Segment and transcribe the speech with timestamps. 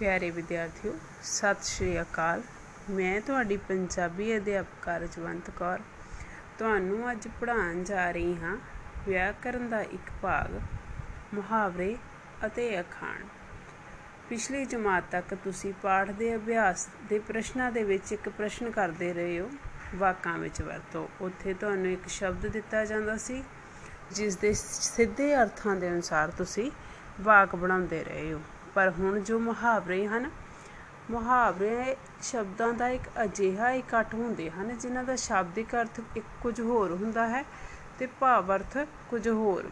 [0.00, 2.42] ਪਿਆਰੇ ਵਿਦਿਆਰਥੀਓ, ਸਤਿ ਸ਼੍ਰੀ ਅਕਾਲ।
[2.90, 5.80] ਮੈਂ ਤੁਹਾਡੀ ਪੰਜਾਬੀ ਅਧਿਆਪਕਾ ਰਜਵੰਤ ਕੌਰ।
[6.58, 8.56] ਤੁਹਾਨੂੰ ਅੱਜ ਪੜ੍ਹਾਉਣ ਜਾ ਰਹੀ ਹਾਂ
[9.08, 10.54] ਵਿਆਕਰਨ ਦਾ ਇੱਕ ਭਾਗ,
[11.34, 11.96] ਮੁਹਾਵਰੇ
[12.46, 13.26] ਅਤੇ ਅਖਾਣ।
[14.28, 19.40] ਪਿਛਲੀ ਜਮਾਤ ਤੱਕ ਤੁਸੀਂ ਪਾਠ ਦੇ ਅਭਿਆਸ ਦੇ ਪ੍ਰਸ਼ਨਾਂ ਦੇ ਵਿੱਚ ਇੱਕ ਪ੍ਰਸ਼ਨ ਕਰਦੇ ਰਹੇ
[19.40, 19.50] ਹੋ,
[19.94, 23.42] ਵਾਕਾਂ ਵਿੱਚ ਵਰਤੋ। ਉੱਥੇ ਤੁਹਾਨੂੰ ਇੱਕ ਸ਼ਬਦ ਦਿੱਤਾ ਜਾਂਦਾ ਸੀ
[24.12, 26.70] ਜਿਸ ਦੇ ਸਿੱਧੇ ਅਰਥਾਂ ਦੇ ਅਨੁਸਾਰ ਤੁਸੀਂ
[27.20, 28.40] ਵਾਕ ਬਣਾਉਂਦੇ ਰਹੇ ਹੋ।
[28.74, 30.30] ਪਰ ਹੁਣ ਜੋ ਮੁਹਾਵਰੇ ਹਨ,
[31.10, 36.90] ਮੁਹਾਵਰੇ ਸ਼ਬਦਾਂ ਦਾ ਇੱਕ ਅਜਿਹਾ ਇਕੱਠ ਹੁੰਦੇ ਹਨ, ਜਿਨ੍ਹਾਂ ਦਾ ਸ਼ਾਬਦਿਕ ਅਰਥ ਇੱਕ ਕੁਝ ਹੋਰ
[36.90, 37.44] ਹੁੰਦਾ ਹੈ
[37.98, 38.78] ਤੇ ਭਾਵ ਅਰਥ
[39.10, 39.70] ਕੁਝ ਹੋਰ।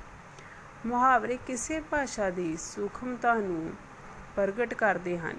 [0.86, 3.72] ਮੁਹਾਵਰੇ ਕਿਸੇ ਭਾਸ਼ਾ ਦੀ ਸੂਖਮਤਾ ਨੂੰ
[4.36, 5.36] ਪ੍ਰਗਟ ਕਰਦੇ ਹਨ।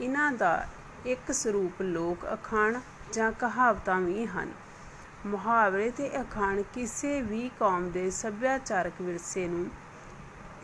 [0.00, 0.66] ਇਹਨਾਂ ਦਾ
[1.06, 2.80] ਇੱਕ ਸਰੂਪ ਲੋਕ ਅਖਾਣ
[3.12, 4.52] ਜਾਂ ਕਹਾਵਤਾਂ ਵੀ ਹਨ।
[5.26, 9.70] ਮੁਹਾਵਰੇ ਤੇ ਅਖਾਣ ਕਿਸੇ ਵੀ ਕੌਮ ਦੇ ਸੱਭਿਆਚਾਰਕ ਵਿਰਸੇ ਨੂੰ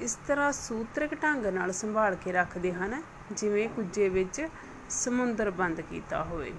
[0.01, 3.03] ਇਸ ਤਰ੍ਹਾਂ ਸੂਤਰਕ ਢੰਗ ਨਾਲ ਸੰਭਾਲ ਕੇ ਰੱਖਦੇ ਹਨ,
[3.33, 4.49] ਜਿਵੇਂ ਕੁੱਜੇ ਵਿੱਚ
[4.91, 6.53] ਸਮੁੰਦਰ ਬੰਦ ਕੀਤਾ ਹੋਵੇ।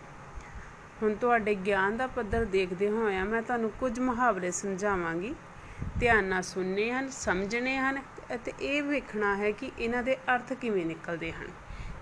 [1.04, 5.34] ਹੁਣ ਤੁਹਾਡੇ ਗਿਆਨ ਦਾ ਪੱਧਰ ਦੇਖਦੇ ਹੋਇਆ ਮੈਂ ਤੁਹਾਨੂੰ ਕੁਝ ਮੁਹਾਵਰੇ ਸਮਝਾਵਾਂਗੀ।
[6.00, 8.02] ਧਿਆਨ ਨਾਲ ਸੁਣਨੇ ਹਨ, ਸਮਝਣੇ ਹਨ
[8.36, 11.48] ਅਤੇ ਇਹ ਵੇਖਣਾ ਹੈ ਕਿ ਇਹਨਾਂ ਦੇ ਅਰਥ ਕਿਵੇਂ ਨਿਕਲਦੇ ਹਨ।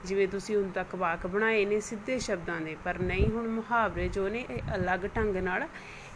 [0.05, 4.29] ਜਿਵੇਂ ਤੁਸੀਂ ਹੁਣ ਤੱਕ ਵਾਕ ਬਣਾਏ ਨੇ ਸਿੱਧੇ ਸ਼ਬਦਾਂ ਦੇ, ਪਰ ਨਹੀਂ, ਹੁਣ ਮੁਹਾਵਰੇ ਜੋ
[4.29, 5.67] ਨੇ ਇਹ ਅਲੱਗ ਢੰਗ ਨਾਲ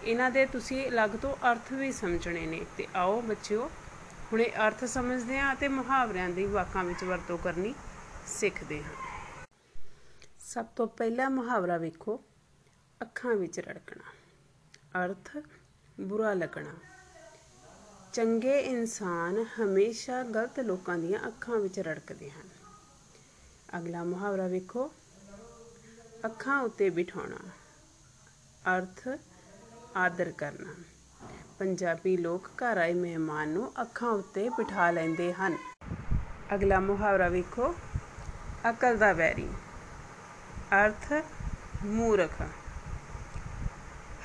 [0.03, 3.69] ਇਹਨਾਂ ਦੇ ਤੁਸੀਂ ਅਲੱਗ ਤੋਂ ਅਰਥ ਵੀ ਸਮਝਣੇ ਨੇ। ਤੇ ਆਓ ਬੱਚਿਓ
[4.33, 7.75] ਹੁਣ ਇਹ ਅਰਥ ਸਮਝਦੇ ਹਾਂ ਅਤੇ ਮੁਹਾਵਰਿਆਂ ਦੀ ਵਾਕਾਂ ਵਿੱਚ ਵਰਤੋਂ ਕਰਨੀ
[8.27, 8.91] ਸਿੱਖਦੇ ਹਾਂ।
[10.39, 12.23] ਸਭ ਤੋਂ ਪਹਿਲਾ ਮੁਹਾਵਰਾ ਵੇਖੋ,
[13.01, 14.03] ਅੱਖਾਂ ਵਿੱਚ ਰੜਕਣਾ।
[15.05, 15.37] ਅਰਥ,
[15.99, 16.73] ਬੁਰਾ ਲੱਗਣਾ।
[18.13, 22.49] ਚੰਗੇ ਇਨਸਾਨ ਹਮੇਸ਼ਾ ਗਲਤ ਲੋਕਾਂ ਦੀਆਂ ਅੱਖਾਂ ਵਿੱਚ ਰੜਕਦੇ ਹਨ।
[23.77, 24.91] ਅਗਲਾ ਮੁਹਾਵਰਾ ਵੇਖੋ,
[26.25, 27.37] ਅੱਖਾਂ ਉੱਤੇ ਬਿਠਾਉਣਾ।
[28.77, 29.07] ਅਰਥ,
[29.95, 30.98] ਆਦਰ ਕਰਨਾ।
[31.59, 35.57] ਪੰਜਾਬੀ ਲੋਕ ਘਰ ਆਏ ਮਹਿਮਾਨ ਨੂੰ ਅੱਖਾਂ ਉੱਤੇ ਬਿਠਾ ਲੈਂਦੇ ਹਨ।
[36.55, 37.75] ਅਗਲਾ ਮੁਹਾਵਰਾ ਵੇਖੋ।
[38.69, 39.49] ਅਕਲ ਦਾ ਵੈਰੀ।
[40.85, 41.13] ਅਰਥ,
[41.85, 42.41] ਮੂਰਖ।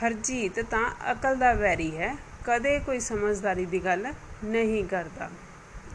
[0.04, 5.30] ਹਰਜੀਤ ਤਾਂ ਅਕਲ ਦਾ ਵੈਰੀ ਹੈ। ਕਦੇ ਕੋਈ ਸਮਝਦਾਰੀ ਦੀ ਗੱਲ ਨਹੀਂ ਕਰਦਾ।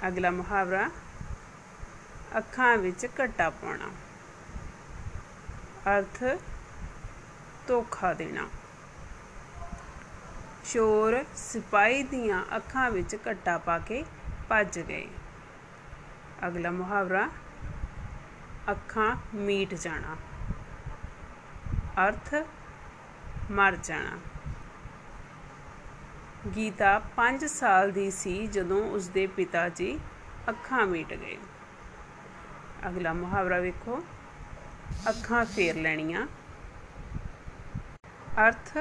[0.07, 0.89] ਅਗਲਾ ਮੁਹਾਵਰਾ,
[2.38, 3.89] ਅੱਖਾਂ ਵਿੱਚ ਘੱਟਾ ਪਾਉਣਾ।
[5.97, 6.23] ਅਰਥ,
[7.67, 8.49] ਧੋਖਾ ਦੇਣਾ।
[10.74, 14.06] ਚੋਰ ਸਿਪਾਹੀ ਦੀਆਂ ਅੱਖਾਂ ਵਿੱਚ ਘੱਟਾ ਪਾ ਕੇ
[14.50, 15.07] ਭੱਜ ਗਏ।
[16.47, 17.30] ਅਗਲਾ ਮੁਹਾਵਰਾ,
[18.72, 20.16] ਅੱਖਾਂ ਮੀਟ ਜਾਣਾ।
[22.08, 22.35] ਅਰਥ,
[23.52, 24.18] ਮਰ ਜਾਣਾ।
[26.56, 30.00] ਗੀਤਾ 5 ਸਾਲ ਦੀ ਸੀ ਜਦੋਂ ਉਸਦੇ ਪਿਤਾ ਜੀ
[30.50, 31.38] ਅੱਖਾਂ ਮੀਟ ਗਏ।
[32.88, 34.03] ਅਗਲਾ ਮੁਹਾਵਰਾ ਵੇਖੋ,
[35.09, 36.28] ਅੱਖਾਂ ਫੇਰ ਲੈਣੀਆਂ।
[38.47, 38.78] ਅਰਥ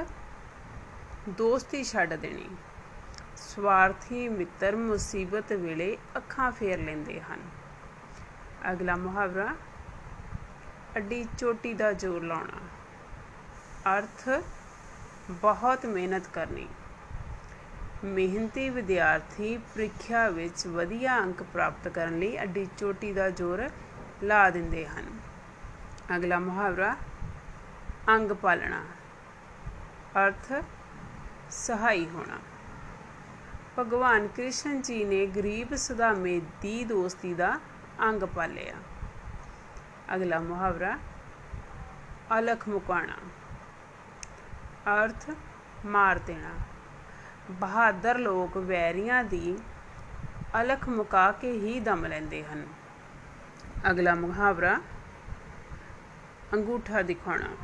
[1.28, 2.49] ਦੋਸਤੀ ਛੱਡ ਦੇਣੀ।
[3.37, 7.41] ਸਵਾਰਥੀ ਮਿੱਤਰ ਮੁਸੀਬਤ ਵੇਲੇ ਅੱਖਾਂ ਫੇਰ ਲੈਂਦੇ ਹਨ।
[8.72, 9.56] ਅਗਲਾ ਮੁਹਾਵਰਾ,
[10.97, 12.61] ਅੱਡੀ ਚੋਟੀ ਦਾ ਜ਼ੋਰ ਲਾਉਣਾ।
[13.99, 14.28] ਅਰਥ,
[15.31, 16.69] ਬਹੁਤ ਮਿਹਨਤ ਕਰਨੀ।
[18.05, 23.71] ਮਿਹਨਤੀ ਵਿਦਿਆਰਥੀ ਪ੍ਰੀਖਿਆ ਵਿੱਚ ਵਧੀਆ ਅੰਕ ਪ੍ਰਾਪਤ ਕਰਨ ਲਈ ਅੱਡੀ ਚੋਟੀ ਦਾ ਜ਼ੋਰ
[24.22, 25.05] ਲਾ ਦਿੰਦੇ ਹਨ।
[26.16, 26.97] ਅਗਲਾ ਮੁਹਾਵਰਾ,
[28.09, 28.84] ਅੰਗ ਪਾਲਣਾ।
[30.27, 30.53] ਅਰਥ
[31.50, 32.38] ਸਹਾਈ ਹੋਣਾ।
[33.78, 37.60] ਭਗਵਾਨ ਕ੍ਰਿਸ਼ਨ ਜੀ ਨੇ ਗਰੀਬ ਸੁਦਾਮੇ ਦੀ ਦੋਸਤੀ ਦਾ
[38.03, 38.75] ਅੰਗ ਪਾਲਿਆ।
[40.14, 40.98] ਅਗਲਾ ਮੁਹਾਵਰਾ,
[42.38, 43.14] ਅਲਖ ਮੁਕਾਣਾ।
[45.04, 45.31] ਅਰਥ,
[45.86, 46.50] ਮਾਰ ਦੇਣਾ।
[47.50, 49.59] ਬਹਾਦਰ ਲੋਕ ਵੈਰੀਆਂ ਦੀ
[50.60, 52.66] ਅਲਖ ਮੁਕਾ ਕੇ ਹੀ ਦਮ ਲੈਂਦੇ ਹਨ।
[53.91, 54.80] ਅਗਲਾ ਮੁਹਾਵਰਾ,
[56.54, 57.56] ਅੰਗੂਠਾ ਦਿਖਾਉਣਾ।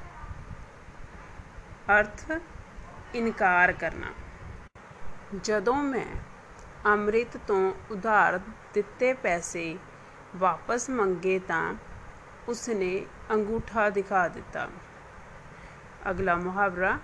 [2.01, 2.33] ਅਰਥ
[3.15, 4.07] ਇਨਕਾਰ ਕਰਨਾ।
[5.43, 6.17] ਜਦੋਂ ਮੈਂ
[6.87, 8.41] ਅੰਮ੍ਰਿਤ ਤੋਂ ਉਧਾਰ
[8.75, 9.79] ਦਿੱਤੇ ਪੈਸੇ
[10.37, 11.75] ਵਾਪਸ ਮੰਗੇ ਤਾਂ
[12.49, 14.69] ਉਸਨੇ ਅੰਗੂਠਾ ਦਿਖਾ ਦਿੱਤਾ।
[16.11, 16.99] ਅਗਲਾ ਮੁਹਾਵਰਾ,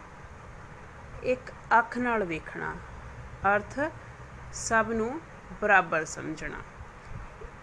[1.22, 2.74] ਇੱਕ ਅੱਖ ਨਾਲ ਵੇਖਣਾ।
[3.56, 3.80] ਅਰਥ,
[4.52, 5.20] ਸਭ ਨੂੰ
[5.60, 6.56] ਬਰਾਬਰ ਸਮਝਣਾ।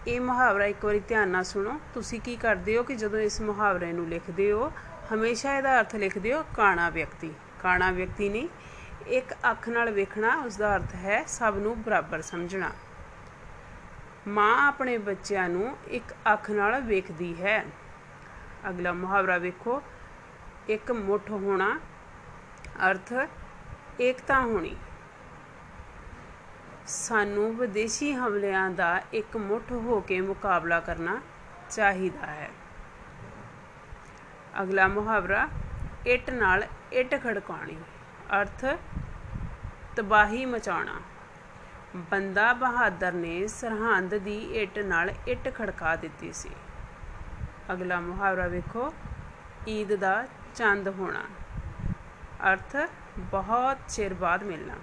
[0.06, 3.92] ਇਹ ਮੁਹਾਵਰਾ ਇੱਕ ਵਾਰੀ ਧਿਆਨ ਨਾਲ ਸੁਣੋ। ਤੁਸੀਂ ਕੀ ਕਰਦੇ ਹੋ ਕਿ ਜਦੋਂ ਇਸ ਮੁਹਾਵਰੇ
[3.92, 4.72] ਨੂੰ ਲਿਖਦੇ ਹੋ,
[5.14, 8.48] ਹਮੇਸ਼ਾ ਇਹਦਾ ਅਰਥ ਲਿਖਦੇ ਹੋ, ਕਾਣਾ ਵਿਅਕਤੀ। ਕਾਣਾ ਵਿਅਕਤੀ ਨਹੀਂ
[9.06, 12.70] ਇੱਕ ਅੱਖ ਨਾਲ ਵੇਖਣਾ ਉਸ ਦਾ ਅਰਥ ਹੈ ਸਭ ਨੂੰ ਬਰਾਬਰ ਸਮਝਣਾ।
[14.28, 17.64] ਮਾਂ ਆਪਣੇ ਬੱਚਿਆਂ ਨੂੰ ਇੱਕ ਅੱਖ ਨਾਲ ਵੇਖਦੀ ਹੈ।
[18.68, 19.82] ਅਗਲਾ ਮੁਹਾਵਰਾ ਵੇਖੋ।
[20.68, 21.80] ਇੱਕ ਮੁੱਠ ਹੋਣਾ,
[22.90, 23.12] ਅਰਥ
[24.00, 24.76] ਏਕਤਾ ਹੋਣੀ।
[26.86, 31.20] ਸਾਨੂੰ ਵਿਦੇਸ਼ੀ ਹਮਲਿਆਂ ਦਾ ਇੱਕ ਮੁੱਠ ਹੋ ਕੇ ਮੁਕਾਬਲਾ ਕਰਨਾ
[31.70, 32.50] ਚਾਹੀਦਾ ਹੈ।
[34.62, 35.48] ਅਗਲਾ ਮੁਹਾਵਰਾ,
[36.06, 37.76] ਇੱਟ ਨਾਲ ਇੱਟ ਖੜਕਾਉਣੀ।
[38.40, 38.64] ਅਰਥ,
[39.96, 41.00] ਤਬਾਹੀ ਮਚਾਉਣਾ।
[41.96, 46.50] ਬੰਦਾ ਬਹਾਦਰ ਨੇ ਸਰਹੰਦ ਦੀ ਇੱਟ ਨਾਲ ਇੱਟ ਖੜਕਾ ਦਿੱਤੀ ਸੀ।
[47.72, 48.94] ਅਗਲਾ ਮੁਹਾਵਰਾ ਵੇਖੋ,
[49.68, 51.22] ਈਦ ਦਾ ਚੰਦ ਹੋਣਾ।
[52.52, 52.76] ਅਰਥ,
[53.18, 54.74] ਬਹੁਤ ਚਿਰ ਬਾਅਦ ਮਿਲਣਾ।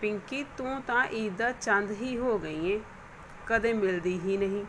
[0.00, 2.80] ਪਿੰਕੀ, ਤੂੰ ਤਾਂ ਈਦ ਦਾ ਚੰਦ ਹੀ ਹੋ ਗਈ ਏ।
[3.46, 4.64] ਕਦੇ ਮਿਲਦੀ ਹੀ ਨਹੀਂ।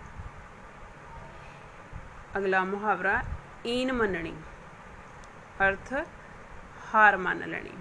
[2.37, 3.23] ਅਗਲਾ ਮੁਹਾਵਰਾ,
[3.67, 4.35] ਈਨ ਮੰਨਣੀ।
[5.61, 5.93] ਅਰਥ
[6.95, 7.73] ਹਾਰ ਮੰਨ ਲੈਣੀ।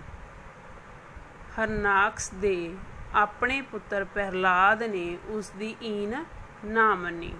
[1.54, 2.76] ਹਰਨਾਕਸ ਦੇ
[3.14, 6.24] ਆਪਣੇ ਪੁੱਤਰ ਪ੍ਰਹਿਲਾਦ ਨੇ ਉਸ ਦੀ ਈਨ
[6.64, 7.34] ਨਾ ਮੰਨੀ।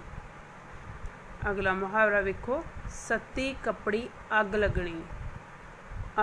[1.49, 4.09] ਅਗਲਾ ਮੁਹਾਵਰਾ ਵੇਖੋ, ਸੱਤੀ ਕੱਪੜੀ
[4.39, 5.01] ਅੱਗ ਲੱਗਣੀ।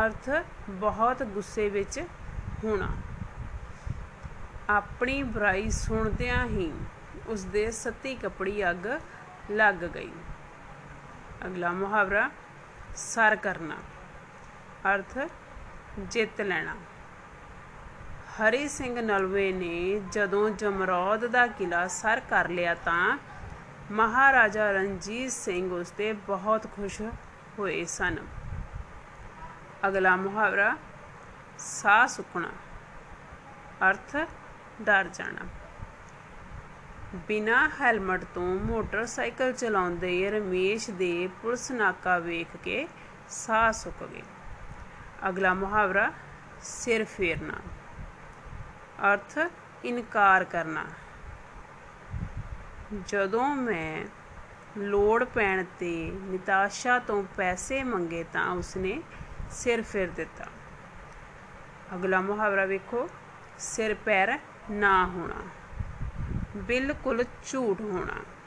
[0.04, 0.30] ਅਰਥ
[0.68, 2.00] ਬਹੁਤ ਗੁੱਸੇ ਵਿੱਚ
[2.64, 2.88] ਹੋਣਾ।
[4.70, 6.72] ਆਪਣੀ ਬੁਰਾਈ ਸੁਣਦਿਆਂ ਹੀ
[7.26, 8.86] ਉਸ ਦੇ ਸੱਤੀ ਕੱਪੜੀ ਅੱਗ
[9.50, 10.12] ਲੱਗ ਗਈ।
[11.46, 12.30] ਅਗਲਾ ਮੁਹਾਵਰਾ,
[12.96, 13.76] ਸਰ ਕਰਨਾ।
[14.86, 15.18] ਅਰਥ
[15.98, 16.76] ਜਿੱਤ ਲੈਣਾ।
[18.36, 23.18] ਹਰੀ ਸਿੰਘ ਨਲਵੇ ਨੇ ਜਦੋਂ ਜਮਰੌਦ ਦਾ ਕਿਲਾ ਸਰ ਕਰ ਲਿਆ ਤਾਂ
[23.90, 27.02] ਮਹਾਰਾਜਾ ਰਣਜੀਤ ਸਿੰਘ ਉਸ ਤੇ ਬਹੁਤ ਖੁਸ਼
[27.58, 28.16] ਹੋਏ ਸਨ।
[29.88, 30.76] ਅਗਲਾ ਮੁਹਾਵਰਾ,
[31.58, 32.48] ਸਾਹ ਸੁੱਕਣਾ।
[33.90, 34.16] ਅਰਥ,
[34.82, 35.46] ਡਰ ਜਾਣਾ।
[37.14, 42.88] ਬਿਨਾ ਹੈਲਮਟ ਤੋਂ ਮੋਟਰਸਾਈਕਲ ਚਲਾਉਂਦੇ ਰਮੇਸ਼ ਦੇ ਪੁਲਿਸ ਨਾਕਾ ਵੇਖ ਕੇ
[43.28, 44.22] ਸਾਹ ਸੁੱਕ ਗਏ।
[45.28, 46.12] ਅਗਲਾ ਮੁਹਾਵਰਾ,
[46.62, 47.54] ਸਿਰ ਫੇਰਨਾ।
[49.12, 49.38] ਅਰਥ,
[49.84, 50.84] ਇਨਕਾਰ ਕਰਨਾ।
[53.06, 54.04] ਜਦੋਂ ਮੈਂ
[54.78, 59.02] ਲੋੜ ਪੈਣ ਤੇ ਨਿਤਾਸ਼ਾ ਤੋਂ ਪੈਸੇ ਮੰਗੇ ਤਾਂ ਉਸਨੇ
[59.50, 60.44] ਸਿਰ ਫੇਰ ਦਿੱਤਾ।
[61.94, 63.08] ਅਗਲਾ ਮੁਹਾਵਰਾ ਵੇਖੋ,
[63.58, 64.38] ਸਿਰ ਪੈਰ
[64.70, 65.42] ਨਾ ਹੋਣਾ।
[66.56, 68.39] ਬਿਲਕੁਲ ਝੂਠ ਹੋਣਾ।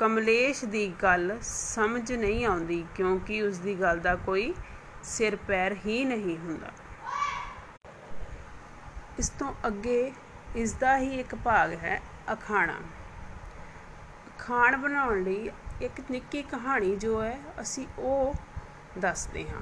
[0.00, 4.54] ਕਮਲੇਸ਼ ਦੀ ਗੱਲ ਸਮਝ ਨਹੀਂ ਆਉਂਦੀ ਕਿਉਂਕਿ ਉਸ ਦੀ ਗੱਲ ਦਾ ਕੋਈ
[5.02, 6.70] ਸਿਰ ਪੈਰ ਹੀ ਨਹੀਂ ਹੁੰਦਾ।
[9.18, 10.12] ਇਸ ਤੋਂ ਅੱਗੇ
[10.56, 12.00] ਇਸ ਦਾ ਹੀ ਇੱਕ ਭਾਗ ਹੈ
[12.32, 12.74] ਅਖਾਣਾ।
[14.38, 15.50] ਖਾਣ ਬਣਾਉਣ ਲਈ
[15.82, 18.34] ਇੱਕ ਨਿੱਕੀ ਕਹਾਣੀ ਜੋ ਹੈ, ਅਸੀਂ ਉਹ
[18.98, 19.60] ਦੱਸਦੇ ਹਾਂ।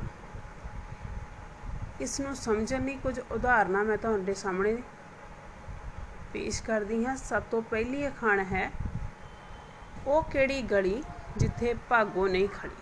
[2.01, 4.77] ਇਸ ਨੂੰ ਸਮਝਣ ਲਈ ਕੁਝ ਉਦਾਹਰਨਾਂ ਮੈਂ ਤੁਹਾਡੇ ਸਾਹਮਣੇ
[6.33, 8.71] ਪੇਸ਼ ਕਰਦੀ ਹਾਂ। ਸਭ ਤੋਂ ਪਹਿਲੀ ਅਖਾਣ ਹੈ
[10.07, 11.03] ਉਹ ਕਿਹੜੀ ਗਲੀ
[11.37, 12.77] ਜਿੱਥੇ ਭਾਗੋ ਨਹੀਂ ਖੜੀ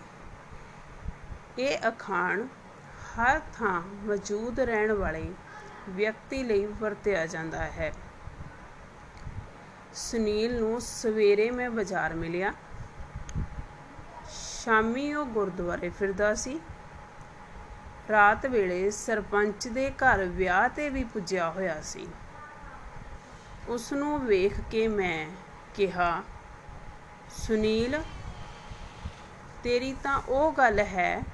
[1.58, 2.46] ਇਹ ਅਖਾਣ
[3.18, 5.32] ਹਰ ਥਾਂ ਮੌਜੂਦ ਰਹਿਣ ਵਾਲੇ
[5.88, 7.92] ਵਿਅਕਤੀ ਲਈ ਵਰਤਿਆ ਜਾਂਦਾ ਹੈ।
[9.94, 12.52] ਸੁਨੀਲ ਨੂੰ ਸਵੇਰੇ ਮੈਂ ਬਾਜ਼ਾਰ ਮਿਲਿਆ।
[14.30, 16.60] ਸ਼ਾਮੀ ਉਹ ਗੁਰਦੁਆਰੇ ਫਿਰਦਾ ਸੀ।
[18.10, 22.08] ਰਾਤ ਵੇਲੇ ਸਰਪੰਚ ਦੇ ਘਰ ਵਿਆਹ ਤੇ ਵੀ ਪੁੱਜਿਆ ਹੋਇਆ ਸੀ।
[23.68, 25.28] ਉਸ ਨੂੰ ਵੇਖ ਕੇ ਮੈਂ
[25.74, 26.22] ਕਿਹਾ
[27.36, 28.02] ਸੁਨੀਲ,
[29.62, 31.24] ਤੇਰੀ ਤਾਂ ਉਹ ਗੱਲ ਹੈ,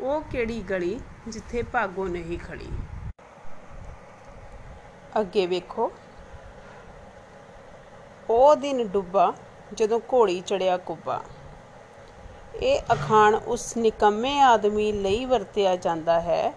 [0.00, 2.68] ਉਹ ਕਿਹੜੀ ਗਲੀ ਜਿੱਥੇ ਭਾਗੋ ਨਹੀਂ ਖੜੀ?
[5.20, 5.92] ਅੱਗੇ ਵੇਖੋ।
[8.30, 9.34] ਉਹ ਦਿਨ ਡੁੱਬਾ
[9.74, 11.20] ਜਦੋਂ ਘੋੜੀ ਚੜਿਆ ਕੁੱਬਾ।
[12.54, 16.54] ਇਹ ਅਖਾਣ ਉਸ ਨਿਕੰਮੇ ਆਦਮੀ ਲਈ ਵਰਤਿਆ ਜਾਂਦਾ ਹੈ,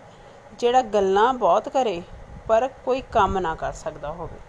[0.54, 2.01] ਜਿਹੜਾ ਗੱਲਾਂ ਬਹੁਤ ਕਰੇ,
[2.48, 4.40] ਪਰ ਕੋਈ ਕੰਮ ਨਾ ਕਰ ਸਕਦਾ ਹੋਵੇ।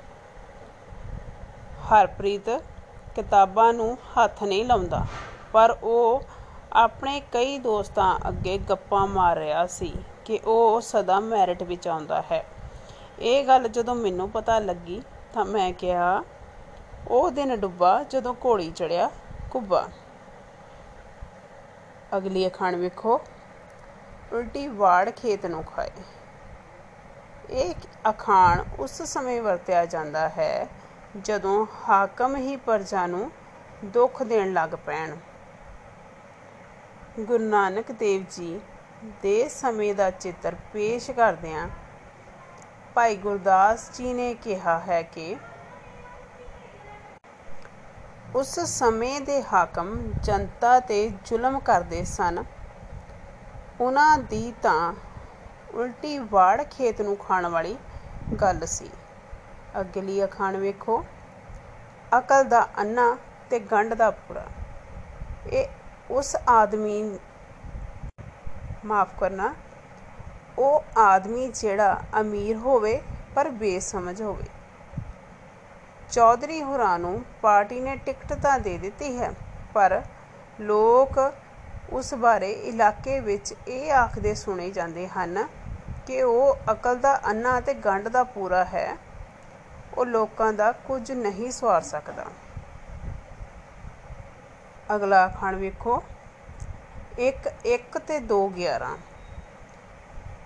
[1.91, 2.49] ਹਰਪ੍ਰੀਤ
[3.16, 5.06] ਕਿਤਾਬਾਂ ਨੂੰ ਹੱਥ ਨਹੀਂ ਲਾਉਂਦਾ।
[5.52, 6.22] ਪਰ ਉਹ
[6.72, 9.93] ਆਪਣੇ ਕਈ ਦੋਸਤਾਂ ਅੱਗੇ ਗੱਪਾਂ ਮਾਰ ਰਿਹਾ ਸੀ
[10.25, 12.46] ਕਿ ਉਹ ਸਦਾ ਮੈਰਿਟ ਵਿੱਚ ਆਉਂਦਾ ਹੈ।
[13.19, 15.02] ਇਹ ਗੱਲ ਜਦੋਂ ਮੈਨੂੰ ਪਤਾ ਲੱਗੀ
[15.32, 16.24] ਤਾਂ ਮੈਂ ਕਿਹਾ,
[17.08, 19.10] ਉਹ ਦਿਨ ਡੁੱਬਾ ਜਦੋਂ ਘੋੜੀ ਚੜਿਆ
[19.50, 19.88] ਕੁੱਬਾ।
[22.17, 23.20] ਅਗਲੀ ਅਖਾਣ ਵੇਖੋ।
[24.32, 25.91] ਉਲਟੀ ਵਾੜ ਖੇਤ ਨੂੰ ਖਾਏ।
[27.50, 27.74] ਇਹ
[28.10, 30.69] ਅਖਾਣ ਉਸ ਸਮੇਂ ਵਰਤਿਆ ਜਾਂਦਾ ਹੈ
[31.16, 33.30] ਜਦੋਂ ਹਾਕਮ ਹੀ ਪ੍ਰਜਾ ਨੂੰ
[33.84, 35.16] ਦੁੱਖ ਦੇਣ ਲੱਗ ਪੈਣ।
[37.20, 38.60] ਗੁਰੂ ਨਾਨਕ ਦੇਵ ਜੀ
[39.22, 41.68] ਦੇ ਸਮੇਂ ਦਾ ਚਿੱਤਰ ਪੇਸ਼ ਕਰਦਿਆਂ
[42.94, 45.36] ਭਾਈ ਗੁਰਦਾਸ ਜੀ ਨੇ ਕਿਹਾ ਹੈ ਕਿ
[48.36, 52.44] ਉਸ ਸਮੇਂ ਦੇ ਹਾਕਮ ਜਨਤਾ ਤੇ ਜ਼ੁਲਮ ਕਰਦੇ ਸਨ।
[53.80, 54.94] ਉਹਨਾਂ ਦੀ ਤਾਂ
[55.74, 57.76] ਉਲਟੀ ਵਾੜ ਖੇਤ ਨੂੰ ਖਾਣ ਵਾਲੀ
[58.40, 58.90] ਗੱਲ ਸੀ।
[59.81, 61.02] ਅਗਲੀ ਅਖਾਣ ਵੇਖੋ।
[62.12, 63.16] ਅਕਲ ਦਾ ਅੰਨਾ
[63.50, 64.44] ਤੇ ਗੰਢ ਦਾ ਪੂਰਾ
[65.52, 65.66] ਇਹ
[66.10, 67.02] ਉਸ ਆਦਮੀ
[68.84, 69.54] ਮਾਫ ਕਰਨਾ।
[70.58, 73.00] ਉਹ ਆਦਮੀ ਜਿਹੜਾ ਅਮੀਰ ਹੋਵੇ
[73.34, 74.44] ਪਰ ਬੇਸਮਝ ਹੋਵੇ।
[76.10, 79.31] ਚੌਧਰੀ ਹੋਰਾਂ ਨੂੰ ਪਾਰਟੀ ਨੇ ਟਿਕਟ ਤਾਂ ਦੇ ਦਿੱਤੀ ਹੈ,
[79.74, 80.00] ਪਰ
[80.58, 81.19] ਲੋਕ
[81.93, 85.46] ਉਸ ਬਾਰੇ ਇਲਾਕੇ ਵਿੱਚ ਇਹ ਆਖਦੇ ਸੁਣੇ ਜਾਂਦੇ ਹਨ
[86.06, 88.96] ਕਿ ਉਹ ਅਕਲ ਦਾ ਅੰਨਾ ਅਤੇ ਗੰਢ ਦਾ ਪੂਰਾ ਹੈ।
[89.98, 92.24] ਉਹ ਲੋਕਾਂ ਦਾ ਕੁਝ ਨਹੀਂ ਸਵਾਰ ਸਕਦਾ।
[94.94, 96.03] ਅਗਲਾ ਖਾਣ ਵੇਖੋ।
[97.19, 98.96] 1 1 ਤੇ 2 11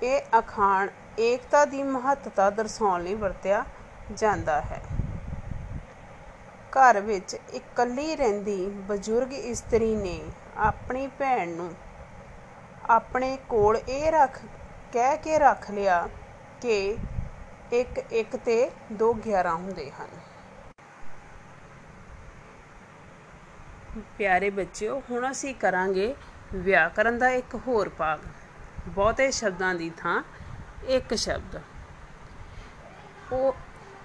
[0.02, 0.88] ਇਹ ਅਖਾਣ
[1.18, 3.64] ਏਕਤਾ ਦੀ ਮਹੱਤਤਾ ਦਰਸਾਉਣ ਲਈ ਵਰਤਿਆ
[4.14, 4.80] ਜਾਂਦਾ ਹੈ।
[6.72, 10.20] ਘਰ ਵਿੱਚ ਇਕੱਲੀ ਰਹਿੰਦੀ ਬਜ਼ੁਰਗ ਇਸਤਰੀ ਨੇ
[10.56, 11.72] ਆਪਣੀ ਭੈਣ ਨੂੰ
[12.90, 14.38] ਆਪਣੇ ਕੋਲ ਇਹ ਰੱਖ,
[14.92, 16.08] ਕਹਿ ਕੇ ਰੱਖ ਲਿਆ
[16.60, 16.96] ਕਿ
[17.72, 20.08] ਇੱਕ ਇੱਕ ਤੇ ਦੋ 11 ਹੁੰਦੇ ਹਨ।
[24.18, 26.14] ਪਿਆਰੇ ਬੱਚਿਓ, ਹੁਣ ਅਸੀਂ ਕਰਾਂਗੇ
[26.54, 28.18] ਵਿਆਕਰਨ ਦਾ ਇੱਕ ਹੋਰ ਭਾਗ।
[28.88, 30.22] ਬਹੁਤੇ ਸ਼ਬਦਾਂ ਦੀ ਥਾਂ
[30.88, 31.60] ਇੱਕ ਸ਼ਬਦ।
[33.32, 33.56] ਉਹ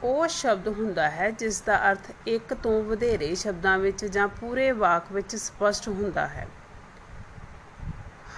[0.03, 5.11] ਉਹ ਸ਼ਬਦ ਹੁੰਦਾ ਹੈ, ਜਿਸ ਦਾ ਅਰਥ ਇੱਕ ਤੋਂ ਵਧੇਰੇ ਸ਼ਬਦਾਂ ਵਿੱਚ ਜਾਂ ਪੂਰੇ ਵਾਕ
[5.11, 6.47] ਵਿੱਚ ਸਪਸ਼ਟ ਹੁੰਦਾ ਹੈ।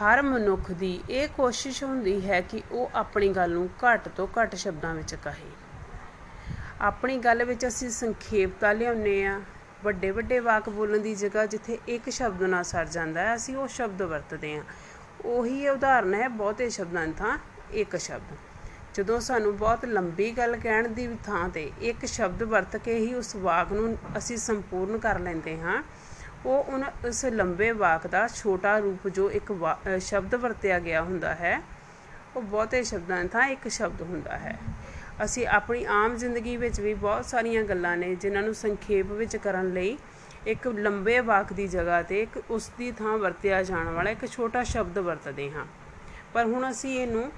[0.02, 4.56] ਹਰ ਮਨੁੱਖ ਦੀ ਇਹ ਕੋਸ਼ਿਸ਼ ਹੁੰਦੀ ਹੈ ਕਿ ਉਹ ਆਪਣੀ ਗੱਲ ਨੂੰ ਘੱਟ ਤੋਂ ਘੱਟ
[4.56, 5.52] ਸ਼ਬਦਾਂ ਵਿੱਚ ਕਹੇ।
[6.82, 9.40] ਆਪਣੀ ਗੱਲ ਵਿੱਚ ਅਸੀਂ ਸੰਖੇਪਤਾ ਲਿਆਉਂਦੇ ਆ
[9.84, 13.68] ਵੱਡੇ ਵੱਡੇ ਵਾਕ ਬੋਲਣ ਦੀ ਜਗ੍ਹਾ ਜਿੱਥੇ ਇੱਕ ਸ਼ਬਦ ਨਾਲ ਸਰ ਜਾਂਦਾ ਹੈ ਅਸੀਂ ਉਹ
[13.68, 14.64] ਸ਼ਬਦ ਵਰਤਦੇ ਹਾਂ।
[15.26, 17.38] ਉਹੀ ਉਦਾਹਰਨ ਹੈ ਬਹੁਤੇ ਸ਼ਬਦਾਂ ਥਾਂ
[17.74, 18.36] ਇੱਕ ਸ਼ਬਦ।
[18.94, 23.36] ਜਦੋਂ ਸਾਨੂੰ ਬਹੁਤ ਲੰਬੀ ਗੱਲ ਕਹਿਣ ਦੀ ਥਾਂ ਤੇ ਇੱਕ ਸ਼ਬਦ ਵਰਤ ਕੇ ਹੀ ਉਸ
[23.36, 25.82] ਵਾਕ ਨੂੰ ਅਸੀਂ ਸੰਪੂਰਨ ਕਰ ਲੈਂਦੇ ਹਾਂ
[26.46, 29.54] ਉਹ ਉਨ ਉਸ ਲੰਬੇ ਵਾਕ ਦਾ ਛੋਟਾ ਰੂਪ ਜੋ ਇੱਕ
[30.00, 31.62] ਸ਼ਬਦ ਵਰਤਿਆ ਗਿਆ ਹੁੰਦਾ ਹੈ,
[32.36, 34.58] ਉਹ ਬਹੁਤੇ ਸ਼ਬਦਾਂ ਥਾਂ ਇੱਕ ਸ਼ਬਦ ਹੁੰਦਾ ਹੈ।
[35.24, 39.74] ਅਸੀਂ ਆਪਣੀ ਆਮ ਜ਼ਿੰਦਗੀ ਵਿੱਚ ਵੀ ਬਹੁਤ ਸਾਰੀਆਂ ਗੱਲਾਂ ਨੇ ਜਿਨ੍ਹਾਂ ਨੂੰ ਸੰਖੇਪ ਵਿੱਚ ਕਰਨ
[39.74, 39.98] ਲਈ
[40.48, 44.64] ਇੱਕ ਲੰਬੇ ਵਾਕ ਦੀ ਜਗ੍ਹਾ ਤੇ ਇੱਕ ਉਸ ਦੀ ਥਾਂ ਵਰਤਿਆ ਜਾਣ ਵਾਲਾ ਇੱਕ ਛੋਟਾ
[44.64, 45.66] ਸ਼ਬਦ ਵਰਤਦੇ ਹਾਂ।
[46.34, 47.32] ਪਰ ਹੁਣ ਅਸੀਂ ਇਹਨੂੰ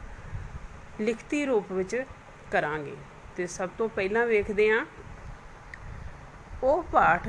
[1.01, 2.01] ਲਿਖਤੀ ਰੂਪ ਵਿੱਚ
[2.51, 2.95] ਕਰਾਂਗੇ।
[3.35, 4.85] ਤੇ ਸਭ ਤੋਂ ਪਹਿਲਾਂ ਵੇਖਦੇ ਹਾਂ,
[6.63, 7.27] ਉਹ ਪਾਠ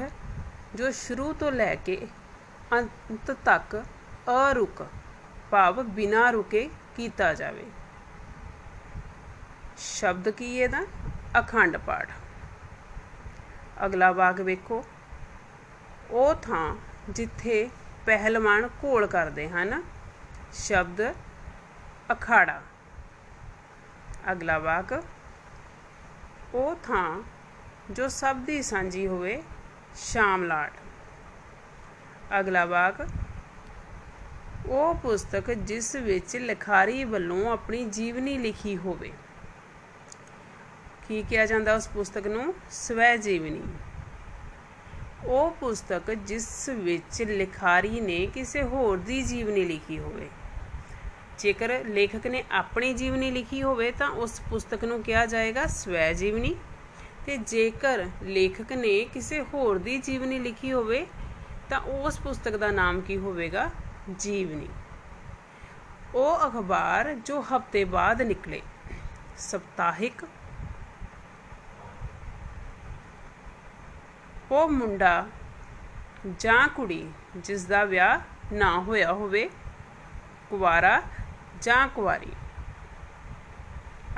[0.74, 2.06] ਜੋ ਸ਼ੁਰੂ ਤੋਂ ਲੈ ਕੇ
[2.72, 3.84] ਅੰਤ ਤੱਕ
[4.50, 4.86] ਅਰੁਕ
[5.50, 7.66] ਭਾਵ ਬਿਨਾ ਰੁਕੇ ਕੀਤਾ ਜਾਵੇ।
[9.76, 10.84] ਸ਼ਬਦ ਕੀ ਇਹਦਾ?
[11.40, 12.10] ਅਖੰਡ ਪਾਠ।
[13.86, 14.84] ਅਗਲਾ ਵਾਕ ਵੇਖੋ।
[16.10, 16.76] ਉਹ ਥਾਂ
[17.10, 17.70] ਜਿੱਥੇ
[18.06, 19.82] ਪਹਿਲਵਾਨ ਘੋਲ ਕਰਦੇ ਹਨ।
[20.52, 21.12] ਸ਼ਬਦ
[22.12, 22.62] ਅਖਾੜਾ।
[24.32, 25.04] ਅਗਲਾ ਵਾਕ।
[26.54, 27.22] ਉਹ ਥਾਂ
[27.90, 29.42] ਜੋ ਸਭ ਦੀ ਸਾਂਝੀ ਹੋਵੇ।
[29.98, 30.72] ਸ਼ਾਮਲਾਟ
[32.40, 33.06] ਅਗਲਾ ਵਾਕ,
[34.66, 39.12] ਉਹ ਪੁਸਤਕ ਜਿਸ ਵਿੱਚ ਲਿਖਾਰੀ ਵੱਲੋਂ ਆਪਣੀ ਜੀਵਨੀ ਲਿਖੀ ਹੋਵੇ।
[41.08, 42.54] ਕੀ ਕਿਹਾ ਜਾਂਦਾ ਉਸ ਪੁਸਤਕ ਨੂੰ?
[42.70, 43.62] ਸਵੈ ਜੀਵਨੀ।
[45.24, 50.28] ਉਹ ਪੁਸਤਕ ਜਿਸ ਵਿੱਚ ਲਿਖਾਰੀ ਨੇ ਕਿਸੇ ਹੋਰ ਦੀ ਜੀਵਨੀ ਲਿਖੀ ਹੋਵੇ।
[51.38, 56.56] ਜੇਕਰ ਲੇਖਕ ਨੇ ਆਪਣੀ ਜੀਵਨੀ ਲਿਖੀ ਹੋਵੇ ਤਾਂ ਉਸ ਪੁਸਤਕ ਨੂੰ ਕਿਹਾ ਜਾਏਗਾ ਸਵੈ ਜੀਵਨੀ।
[57.28, 61.06] ਤੇ ਜੇਕਰ ਲੇਖਕ ਨੇ ਕਿਸੇ ਹੋਰ ਦੀ ਜੀਵਨੀ ਲਿਖੀ ਹੋਵੇ,
[61.70, 63.70] ਤਾਂ ਉਸ ਪੁਸਤਕ ਦਾ ਨਾਮ ਕੀ ਹੋਵੇਗਾ?
[64.18, 64.68] ਜੀਵਨੀ।
[66.14, 68.62] ਉਹ ਅਖਬਾਰ ਜੋ ਹਫ਼ਤੇ ਬਾਅਦ ਨਿਕਲੇ।
[69.36, 70.28] ਸਪਤਾਹਿਕ।
[74.50, 75.26] ਉਹ ਮੁੰਡਾ
[76.38, 78.20] ਜਾਂ ਕੁੜੀ ਜਿਸ ਦਾ ਵਿਆਹ
[78.52, 79.50] ਨਾ ਹੋਇਆ ਹੋਵੇ,
[80.50, 81.02] ਕੁਵਾਰਾ
[81.62, 82.32] ਜਾਂ ਕੁਵਾਰੀ।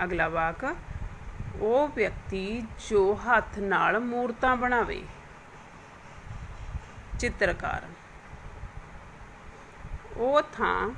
[0.04, 0.64] ਅਗਲਾ ਵਾਕ।
[1.60, 5.02] ਉਹ ਵਿਅਕਤੀ ਜੋ ਹੱਥ ਨਾਲ ਮੂਰਤਾਂ ਬਣਾਵੇ।
[7.18, 7.82] ਚਿੱਤਰਕਾਰ।
[10.16, 10.90] ਉਹ ਥਾਂ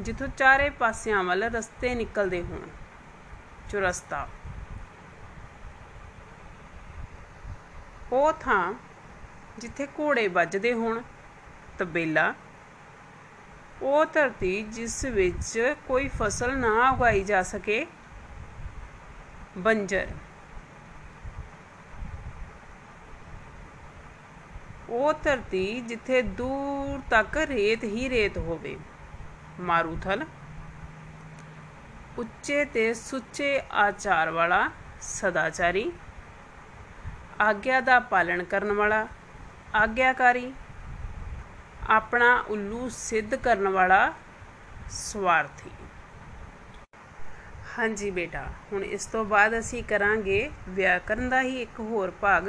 [0.00, 2.68] ਜਿੱਥੋਂ ਚਾਰੇ ਪਾਸਿਆਂ ਵੱਲ ਰਸਤੇ ਨਿਕਲਦੇ ਹੋਣ।
[3.68, 4.28] ਚੁਰਸਤਾ
[8.12, 8.74] ਉਹ ਥਾਂ
[9.58, 11.02] ਜਿੱਥੇ ਘੋੜੇ ਵੱਜਦੇ ਹੋਣ,
[11.78, 12.34] ਤਬੇਲਾ।
[13.82, 17.86] ਉਹ ਧਰਤੀ ਜਿਸ ਵਿੱਚ ਕੋਈ ਫਸਲ ਨਾ ਉਗਾਈ ਜਾ ਸਕੇ।
[19.58, 20.08] ਬੰਜਰ।
[24.88, 28.76] ਉਹ ਧਰਤੀ ਜਿੱਥੇ ਦੂਰ ਤੱਕ ਰੇਤ ਹੀ ਰੇਤ ਹੋਵੇ।
[29.60, 30.24] ਮਾਰੂਥਲ।
[32.18, 35.92] ਉੱਚੇ ਤੇ ਸੁੱਚੇ ਆਚਾਰ ਵਾਲਾ ਸਦਾਚਾਰੀ।
[37.40, 39.06] ਆਗਿਆ ਦਾ ਪਾਲਣ ਕਰਨ ਵਾਲਾ,
[39.74, 40.52] ਆਗਿਆਕਾਰੀ।
[41.90, 44.12] ਆਪਣਾ ਉੱਲੂ ਸਿੱਧ ਕਰਨ ਵਾਲਾ
[44.88, 45.70] ਸਵਾਰਥੀ।
[47.78, 52.48] ਹਾਂਜੀ ਬੇਟਾ, ਹੁਣ ਇਸ ਤੋਂ ਬਾਅਦ ਅਸੀਂ ਕਰਾਂਗੇ ਵਿਆਕਰਨ ਦਾ ਹੀ ਇੱਕ ਹੋਰ ਭਾਗ,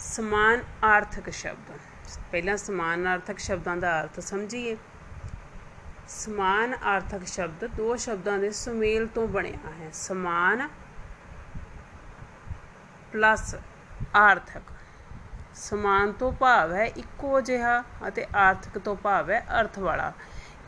[0.00, 1.78] ਸਮਾਨ ਆਰਥਕ ਸ਼ਬਦ।
[2.32, 4.76] ਪਹਿਲਾਂ ਸਮਾਨ ਆਰਥਕ ਸ਼ਬਦਾਂ ਦਾ ਅਰਥ ਸਮਝੀਏ।
[6.08, 10.68] ਸਮਾਨ ਆਰਥਕ ਸ਼ਬਦ ਦੋ ਸ਼ਬਦਾਂ ਦੇ ਸੁਮੇਲ ਤੋਂ ਬਣਿਆ ਹੈ। ਸਮਾਨ
[13.12, 13.54] ਪਲੱਸ
[14.14, 14.62] ਆਰਥਕ।
[15.54, 20.12] ਸਮਾਨ ਤੋਂ ਭਾਵ ਹੈ ਇੱਕੋ ਜਿਹਾ ਅਤੇ ਆਰਥਿਕ ਤੋਂ ਭਾਵ ਹੈ ਅਰਥ ਵਾਲਾ।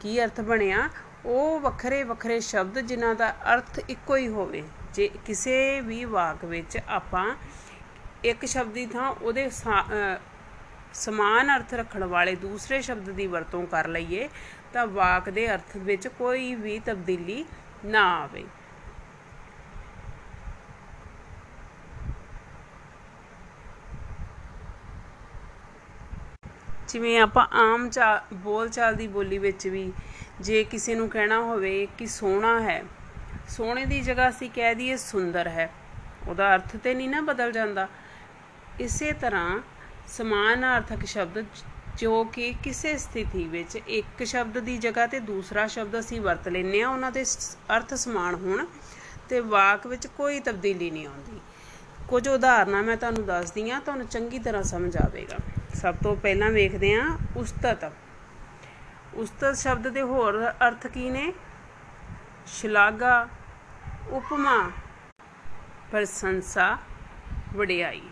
[0.01, 0.89] ਕੀ ਅਰਥ ਬਣਿਆ?
[1.27, 4.63] ਉਹ ਵੱਖਰੇ ਵੱਖਰੇ ਸ਼ਬਦ ਜਿਨ੍ਹਾਂ ਦਾ ਅਰਥ ਇੱਕੋ ਹੀ ਹੋਵੇ।
[4.95, 7.25] ਜੇ ਕਿਸੇ ਵੀ ਵਾਕ ਵਿੱਚ ਆਪਾਂ
[8.25, 9.49] ਇੱਕ ਸ਼ਬਦ ਦੀ ਥਾਂ ਉਹਦੇ
[10.95, 14.29] ਸਮਾਨ ਅਰਥ ਰੱਖਣ ਵਾਲੇ ਦੂਸਰੇ ਸ਼ਬਦ ਦੀ ਵਰਤੋਂ ਕਰ ਲਈਏ,
[14.73, 17.45] ਤਾਂ ਵਾਕ ਦੇ ਅਰਥ ਵਿੱਚ ਕੋਈ ਵੀ ਤਬਦੀਲੀ
[17.85, 18.45] ਨਾ ਆਵੇ।
[26.89, 27.89] ਜਿਵੇਂ ਆਪਾਂ ਆਮ
[28.35, 29.93] ਬੋਲ ਚਾਲ ਦੀ ਬੋਲੀ ਵਿੱਚ ਵੀ
[30.41, 32.83] ਜੇ ਕਿਸੇ ਨੂੰ ਕਹਿਣਾ ਹੋਵੇ ਕਿ ਸੋਹਣਾ ਹੈ,
[33.49, 35.71] ਸੋਹਣੇ ਦੀ ਜਗ੍ਹਾ ਅਸੀਂ ਕਹਿ ਦਈਏ ਸੁੰਦਰ ਹੈ।
[36.29, 37.89] ਉਹਦਾ ਅਰਥ ਤੇ ਨਹੀਂ ਨਾ ਬਦਲ ਜਾਂਦਾ।
[38.81, 39.61] ਇਸੇ ਤਰ੍ਹਾਂ
[40.09, 41.45] ਸਮਾਨਾਰਥਕ ਸ਼ਬਦ
[41.99, 46.83] ਜੋ ਕਿ ਕਿਸੇ ਸਥਿਤੀ ਵਿੱਚ ਇੱਕ ਸ਼ਬਦ ਦੀ ਜਗ੍ਹਾ ਤੇ ਦੂਸਰਾ ਸ਼ਬਦ ਅਸੀਂ ਵਰਤ ਲੈਂਦੇ
[46.83, 47.25] ਆ ਉਹਨਾਂ ਦੇ
[47.77, 48.67] ਅਰਥ ਸਮਾਨ ਹੋਣ
[49.29, 51.41] ਤੇ ਵਾਕ ਵਿੱਚ ਕੋਈ ਤਬਦੀਲੀ ਨਹੀਂ ਆਉਂਦੀ।
[52.09, 55.37] ਕੁਝ ਉਦਾਹਰਨਾਂ ਮੈਂ ਤੁਹਾਨੂੰ ਦੱਸਦੀ ਆ ਤੁਹਾਨੂੰ ਚੰਗੀ ਤਰ੍ਹਾਂ ਸਮਝ ਆਵੇਗਾ।
[55.75, 57.93] ਸਭ ਤੋਂ ਪਹਿਲਾਂ ਵੇਖਦੇ ਆ ਉਸਤਤ।
[59.17, 60.37] ਉਸਤਤ ਸ਼ਬਦ ਦੇ ਹੋਰ
[60.69, 61.33] ਅਰਥ ਕੀ ਨੇ?
[62.47, 63.29] ਸ਼ਲਾਘਾ,
[64.11, 64.71] ਉਪਮਾ,
[65.91, 66.77] ਪ੍ਰਸ਼ੰਸਾ,
[67.55, 68.03] ਵਡਿਆਈ।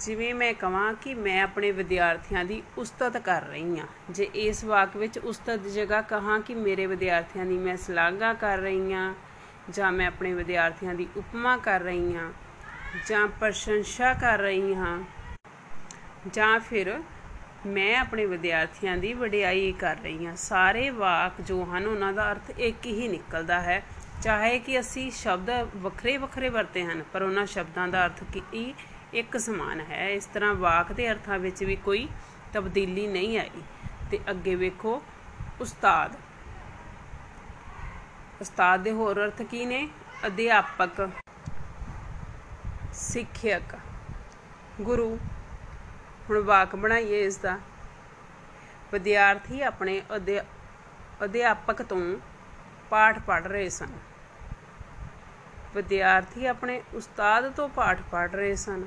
[0.00, 4.96] ਜਿਵੇਂ ਮੈਂ ਕਹਾਂ ਕਿ ਮੈਂ ਆਪਣੇ ਵਿਦਿਆਰਥੀਆਂ ਦੀ ਉਸਤਤ ਕਰ ਰਹੀ ਹਾਂ। ਜੇ ਇਸ ਵਾਕ
[4.96, 9.14] ਵਿੱਚ ਉਸਤਤ ਦੀ ਜਗ੍ਹਾ ਕਹਾਂ ਕਿ ਮੇਰੇ ਵਿਦਿਆਰਥੀਆਂ ਦੀ ਮੈਂ ਸ਼ਲਾਘਾ ਕਰ ਰਹੀ ਹਾਂ,
[9.70, 12.30] ਜਾਂ ਮੈਂ ਆਪਣੇ ਵਿਦਿਆਰਥੀਆਂ ਦੀ ਉਪਮਾ ਕਰ ਰਹੀ ਹਾਂ,
[13.08, 14.98] ਜਾਂ ਪ੍ਰਸ਼ੰਸਾ ਕਰ ਰਹੀ ਹਾਂ,
[16.32, 17.00] ਜਾਂ ਫਿਰ
[17.66, 22.50] ਮੈਂ ਆਪਣੇ ਵਿਦਿਆਰਥੀਆਂ ਦੀ ਵਡਿਆਈ ਕਰ ਰਹੀ ਹਾਂ। ਸਾਰੇ ਵਾਕ ਜੋ ਹਨ, ਉਹਨਾਂ ਦਾ ਅਰਥ
[22.58, 23.82] ਇੱਕ ਹੀ ਨਿਕਲਦਾ ਹੈ।
[24.22, 28.74] ਚਾਹੇ ਕਿ ਅਸੀਂ ਸ਼ਬਦ ਵੱਖਰੇ ਵੱਖਰੇ ਵਰਤੇ ਹਨ, ਪਰ ਉਹਨਾਂ ਸ਼ਬਦਾਂ ਦਾ ਅਰਥ ਕੀ
[29.14, 32.08] ਇੱਕ ਸਮਾਨ ਹੈ। ਇਸ ਤਰ੍ਹਾਂ ਵਾਕ ਦੇ ਅਰਥਾਂ ਵਿੱਚ ਵੀ ਕੋਈ
[32.52, 33.62] ਤਬਦੀਲੀ ਨਹੀਂ ਆਈ।
[34.10, 35.02] ਤੇ ਅੱਗੇ ਵੇਖੋ,
[35.60, 36.16] ਉਸਤਾਦ।
[38.40, 39.88] ਉਸਤਾਦ ਦੇ ਹੋਰ ਅਰਥ ਕੀ ਨੇ?
[40.26, 41.10] ਅਧਿਆਪਕ,
[42.92, 43.78] ਸਿੱਖਿਅਕ,
[44.80, 45.18] ਗੁਰੂ।
[46.28, 47.58] ਹੁਣ ਵਾਕ ਬਣਾਈਏ ਇਸ ਦਾ
[48.92, 50.00] ਵਿਦਿਆਰਥੀ ਆਪਣੇ
[51.24, 52.00] ਅਧਿਆਪਕ ਤੋਂ
[52.90, 53.98] ਪਾਠ ਪੜ੍ਹ ਰਹੇ ਸਨ।
[55.74, 58.84] ਵਿਦਿਆਰਥੀ ਆਪਣੇ ਉਸਤਾਦ ਤੋਂ ਪਾਠ ਪੜ੍ਹ ਰਹੇ ਸਨ।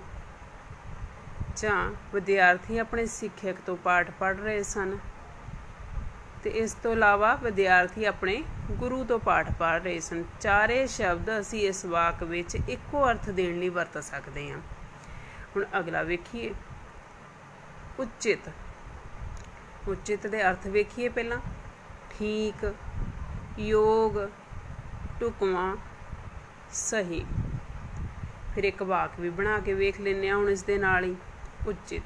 [1.58, 1.78] ਜਾਂ
[2.14, 4.98] ਵਿਦਿਆਰਥੀ ਆਪਣੇ ਸਿੱਖਿਅਕ ਤੋਂ ਪਾਠ ਪੜ੍ਹ ਰਹੇ ਸਨ।
[6.44, 11.68] ਤੇ ਇਸ ਤੋਂ ਇਲਾਵਾ ਵਿਦਿਆਰਥੀ ਆਪਣੇ ਗੁਰੂ ਤੋਂ ਪਾਠ ਪੜ੍ਹ ਰਹੇ ਸਨ। ਚਾਰੇ ਸ਼ਬਦ ਅਸੀਂ
[11.68, 14.60] ਇਸ ਵਾਕ ਵਿੱਚ ਇੱਕੋ ਅਰਥ ਦੇਣ ਲਈ ਵਰਤ ਸਕਦੇ ਹਾਂ।
[15.56, 16.54] ਹੁਣ ਅਗਲਾ ਵੇਖੀਏ।
[18.00, 18.50] ਉਚਿਤ।
[19.88, 21.38] ਉਚਿਤ ਦੇ ਅਰਥ ਵੇਖੀਏ ਪਹਿਲਾਂ।
[22.10, 22.74] ਠੀਕ,
[23.60, 24.30] ਯੋਗ
[25.20, 25.78] ਟੁਕਵਾ
[26.72, 27.26] ਸਹੀ।
[28.56, 31.16] ਫਿਰ ਇੱਕ ਵਾਕ ਵੀ ਬਣਾ ਕੇ ਵੇਖ ਲੈਂਦੇ ਆ ਹੁਣ ਇਸ ਦੇ ਨਾਲ ਹੀ।
[31.68, 32.04] ਉਚਿਤ।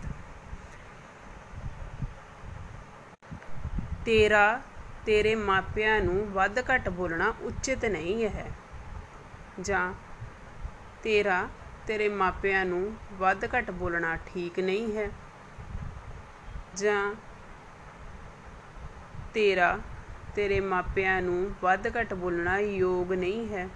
[4.06, 4.62] ਤੇਰਾ,
[5.06, 8.52] ਤੇਰੇ ਮਾਪਿਆਂ ਨੂੰ ਵੱਧ ਘੱਟ ਬੋਲਣਾ ਉਚਿਤ ਨਹੀਂ ਹੈ।
[9.62, 9.94] ਜਾਂ
[11.04, 11.48] ਤੇਰਾ,
[11.88, 15.10] ਤੇਰੇ ਮਾਪਿਆਂ ਨੂੰ ਵੱਧ ਘੱਟ ਬੋਲਣਾ ਠੀਕ ਨਹੀਂ ਹੈ।
[16.78, 17.16] ਜਾਂ
[19.34, 19.80] ਤੇਰਾ,
[20.36, 23.70] ਤੇਰੇ ਮਾਪਿਆਂ ਨੂੰ ਵੱਧ ਘੱਟ ਬੋਲਣਾ ਯੋਗ ਨਹੀਂ ਹੈ।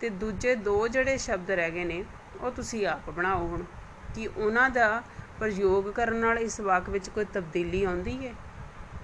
[0.00, 2.04] ਤੇ ਦੂਜੇ ਦੋ ਜਿਹੜੇ ਸ਼ਬਦ ਰਹਿ ਗਏ ਨੇ,
[2.40, 3.62] ਉਹ ਤੁਸੀਂ ਆਪ ਬਣਾਓ ਹੁਣ।
[4.14, 5.02] ਕਿ ਉਹਨਾਂ ਦਾ
[5.38, 8.34] ਪ੍ਰਯੋਗ ਕਰਨ ਨਾਲ ਇਸ ਵਾਕ ਵਿੱਚ ਕੋਈ ਤਬਦੀਲੀ ਆਉਂਦੀ ਹੈ?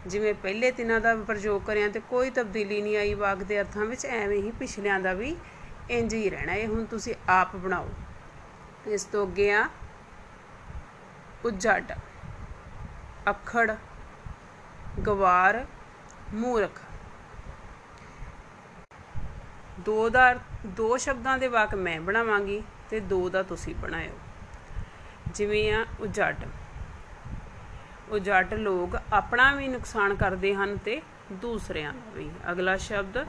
[0.06, 4.06] ਜਿਵੇਂ ਪਹਿਲੇ ਤਿੰਨਾਂ ਦਾ ਪ੍ਰਯੋਗ ਕਰਿਆ ਤੇ ਕੋਈ ਤਬਦੀਲੀ ਨਹੀਂ ਆਈ ਵਾਕ ਦੇ ਅਰਥਾਂ ਵਿੱਚ,
[4.06, 5.36] ਐਵੇਂ ਹੀ ਪਿਛਲਿਆਂ ਦਾ ਵੀ
[5.90, 7.88] ਇੰਜ ਹੀ ਰਹਿਣਾ। ਇਹ ਹੁਣ ਤੁਸੀਂ ਆਪ ਬਣਾਓ।
[8.86, 9.68] ਇਸ ਤੋਂ ਅੱਗੇ ਆ,
[11.44, 11.82] ਉਜੜ।
[13.28, 13.74] ਅਖੜ,
[15.06, 15.64] ਗਵਾਰ,
[16.34, 16.80] ਮੂਰਖ।
[19.80, 20.34] ਦੋ ਦਾ,
[20.66, 24.18] ਦੋ ਸ਼ਬਦਾਂ ਦੇ ਵਾਕ ਮੈਂ ਬਣਾਵਾਂਗੀ ਤੇ ਦੋ ਦਾ ਤੁਸੀਂ ਬਣਾਇਓ।
[25.34, 26.34] ਜਿਵੇਂ ਆ ਉਜੜ
[28.10, 31.00] ਉਜੜ ਲੋਕ ਆਪਣਾ ਵੀ ਨੁਕਸਾਨ ਕਰਦੇ ਹਨ ਤੇ
[31.32, 33.22] ਦੂਸਰਿਆਂ ਦਾ ਵੀ। ਅਗਲਾ ਸ਼ਬਦ,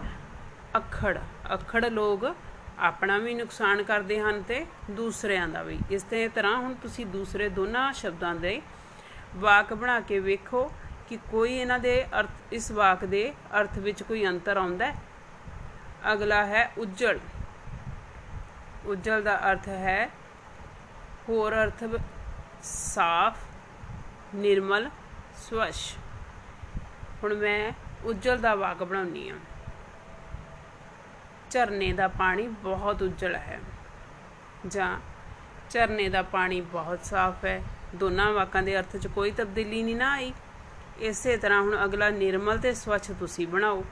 [0.78, 1.18] ਅਖੜ।
[1.54, 2.36] ਅਖੜ ਲੋਕ
[2.80, 7.92] ਆਪਣਾ ਵੀ ਨੁਕਸਾਨ ਕਰਦੇ ਹਨ ਤੇ ਦੂਸਰਿਆਂ ਦਾ ਵੀ। ਇਸ ਤਰ੍ਹਾਂ ਹੁਣ ਤੁਸੀਂ ਦੂਸਰੇ ਦੋਨਾਂ
[7.94, 8.62] ਸ਼ਬਦਾਂ ਦੇ
[9.36, 10.72] ਵਾਕ ਬਣਾ ਕੇ ਵੇਖੋ
[11.10, 14.96] ਕਿ ਕੋਈ ਇਹਨਾਂ ਦੇ ਅਰਥ, ਇਸ ਵਾਕ ਦੇ ਅਰਥ ਵਿੱਚ ਕੋਈ ਅੰਤਰ ਆਉਂਦਾ ਹੈ।
[16.14, 17.20] ਅਗਲਾ ਹੈ ਉਜਲ।
[18.86, 20.10] ਉਜਲ ਦਾ ਅਰਥ ਹੈ
[21.30, 21.84] ਹੋਰ ਅਰਥ
[22.64, 23.38] ਸਾਫ਼,
[24.36, 24.90] ਨਿਰਮਲ,
[25.38, 25.98] ਸਵਛ।
[27.24, 27.72] ਹੁਣ ਮੈਂ
[28.04, 29.36] ਉਜਲ ਦਾ ਵਾਕ ਬਣਾਉਣੀ ਆ
[31.50, 33.60] ਝਰਨੇ ਦਾ ਪਾਣੀ ਬਹੁਤ ਉਜਲ ਹੈ
[34.68, 35.00] ਜਾਂ
[35.70, 37.62] ਝਰਨੇ ਦਾ ਪਾਣੀ ਬਹੁਤ ਸਾਫ਼ ਹੈ
[37.96, 40.34] ਦੋਨਾਂ ਵਾਕਾਂ ਦੇ ਅਰਥ 'ਚ ਕੋਈ ਤਬਦੀਲੀ ਨਹੀਂ ਨਾ ਆਈ।
[41.00, 43.84] ਇਸੇ ਤਰ੍ਹਾਂ ਹੁਣ ਅਗਲਾ ਨਿਰਮਲ ਤੇ ਸਵੱਛ ਤੁਸੀਂ ਬਣਾਓ।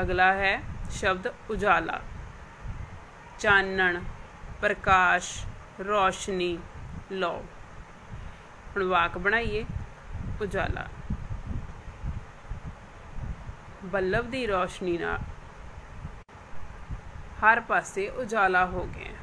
[0.00, 2.00] ਅਗਲਾ ਹੈ ਸ਼ਬਦ ਉਜਾਲਾ।
[3.38, 4.00] ਚਾਨਣ,
[4.60, 5.46] ਪ੍ਰਕਾਸ਼,
[5.80, 6.58] ਰੋਸ਼ਨੀ
[7.12, 7.32] ਲੋ
[8.76, 9.64] ਹੁਣ ਵਾਕ ਬਣਾਈਏ।
[10.42, 10.86] ਉਜਾਲਾ।
[13.84, 15.18] ਬੱਲਬ ਦੀ ਰੋਸ਼ਨੀ ਨਾਲ
[17.42, 19.13] ਹਰ ਪਾਸੇ ਉਜਾਲਾ ਹੋ ਗਿਆ।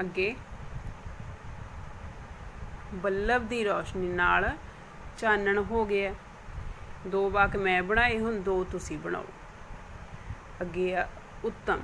[0.00, 0.34] ਅੱਗੇ।
[2.94, 4.50] ਬੱਲਬ ਦੀ ਰੋਸ਼ਨੀ ਨਾਲ
[5.18, 6.12] ਚਾਨਣ ਹੋ ਗਿਆ।
[7.06, 9.26] ਦੋ ਵਾਕ ਮੈਂ ਬਣਾਏ ਹੁਣ, ਦੋ ਤੁਸੀਂ ਬਣਾਓ।
[10.62, 11.06] ਅੱਗੇ ਆ
[11.44, 11.80] ਉੱਤਮ।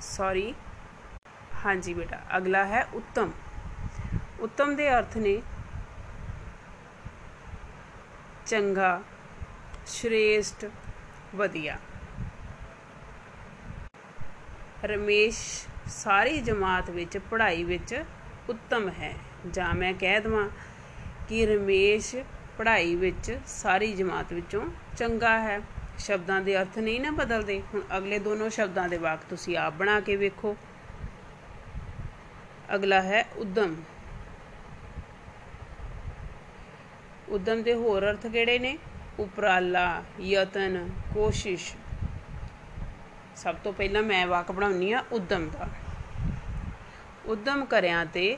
[0.00, 0.54] ਸੌਰੀ
[1.64, 3.32] ਹਾਂਜੀ ਬੇਟਾ, ਅਗਲਾ ਹੈ ਉੱਤਮ।
[4.40, 5.40] ਉੱਤਮ ਦੇ ਅਰਥ ਨੇ
[8.46, 9.00] ਚੰਗਾ,
[9.86, 10.66] ਸ਼੍ਰੇਸ਼ਟ,
[11.34, 11.78] ਵਧੀਆ।
[14.84, 18.04] ਰਮੇਸ਼ ਸਾਰੀ ਜਮਾਤ ਵਿੱਚ ਪੜ੍ਹਾਈ ਵਿੱਚ
[18.48, 19.14] ਉੱਤਮ ਹੈ।
[19.50, 20.48] ਜਾਂ ਮੈਂ ਕਹਿ ਦਵਾਂ
[21.28, 22.16] ਕਿ ਰਮੇਸ਼
[22.58, 24.66] ਪੜ੍ਹਾਈ ਵਿੱਚ ਸਾਰੀ ਜਮਾਤ ਵਿੱਚੋਂ
[24.98, 25.60] ਚੰਗਾ ਹੈ।
[25.98, 30.00] ਸ਼ਬਦਾਂ ਦੇ ਅਰਥ ਨਹੀਂ ਨਾ ਬਦਲਦੇ। ਹੁਣ ਅਗਲੇ ਦੋਨੋਂ ਸ਼ਬਦਾਂ ਦੇ ਵਾਕ ਤੁਸੀਂ ਆਪ ਬਣਾ
[30.00, 30.56] ਕੇ ਵੇਖੋ।
[32.74, 33.76] ਅਗਲਾ ਹੈ ਉਦਮ।
[37.28, 38.78] ਉਦਮ ਦੇ ਹੋਰ ਅਰਥ ਕਿਹੜੇ ਨੇ?
[39.18, 41.74] ਉਪਰਾਲਾ, ਯਤਨ, ਕੋਸ਼ਿਸ਼।
[43.42, 45.68] ਸਭ ਤੋਂ ਪਹਿਲਾਂ ਮੈਂ ਵਾਕ ਬਣਾਉਣੀ ਆ ਉਦਮ ਦਾ।
[47.26, 48.36] ਉਦਮ ਕਰਿਆਂ ਤੇ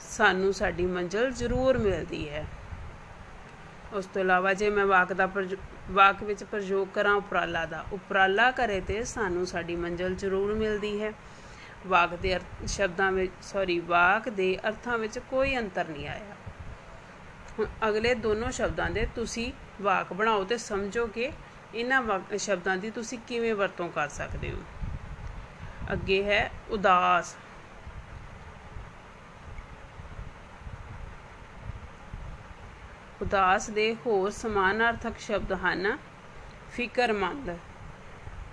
[0.00, 2.46] ਸਾਨੂੰ ਸਾਡੀ ਮੰਜ਼ਲ ਜ਼ਰੂਰ ਮਿਲਦੀ ਹੈ।
[3.92, 5.28] ਉਸ ਤੋਂ ਇਲਾਵਾ ਜੇ ਮੈਂ ਵਾਕ ਦਾ
[5.90, 11.12] ਵਾਕ ਵਿੱਚ ਪ੍ਰਯੋਗ ਕਰਾਂ ਉਪਰਾਲਾ ਦਾ, ਉਪਰਾਲਾ ਕਰੇ ਤੇ ਸਾਨੂੰ ਸਾਡੀ ਮੰਜ਼ਲ ਜ਼ਰੂਰ ਮਿਲਦੀ ਹੈ।
[11.86, 16.34] ਵਾਕ ਦੇ ਸ਼ਬਦਾਂ ਵਿੱਚ ਸੌਰੀ ਵਾਕ ਦੇ ਅਰਥਾਂ ਵਿੱਚ ਕੋਈ ਅੰਤਰ ਨਹੀਂ ਆਇਆ।
[17.58, 21.30] ਹੁਣ ਅਗਲੇ ਦੋਨੋਂ ਸ਼ਬਦਾਂ ਦੇ ਤੁਸੀਂ ਵਾਕ ਬਣਾਓ ਤੇ ਸਮਝੋ ਕਿ
[21.74, 22.02] ਇਹਨਾਂ
[22.38, 24.62] ਸ਼ਬਦਾਂ ਦੀ ਤੁਸੀਂ ਕਿਵੇਂ ਵਰਤੋਂ ਕਰ ਸਕਦੇ ਹੋ?
[25.92, 27.36] ਅੱਗੇ ਹੈ ਉਦਾਸ।
[33.22, 35.98] ਉਦਾਸ ਦੇ ਹੋਰ ਸਮਾਨਾਰਥਕ ਸ਼ਬਦ ਹਨ
[36.72, 37.56] ਫਿਕਰਮੰਦ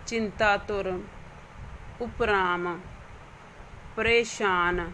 [0.07, 1.03] ਚਿੰਤਾਤੁਰ
[2.01, 2.79] ਉਪਰਾਮ,
[3.95, 4.91] ਪਰੇਸ਼ਾਨ,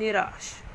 [0.00, 0.65] ਨਿਰਾਸ਼।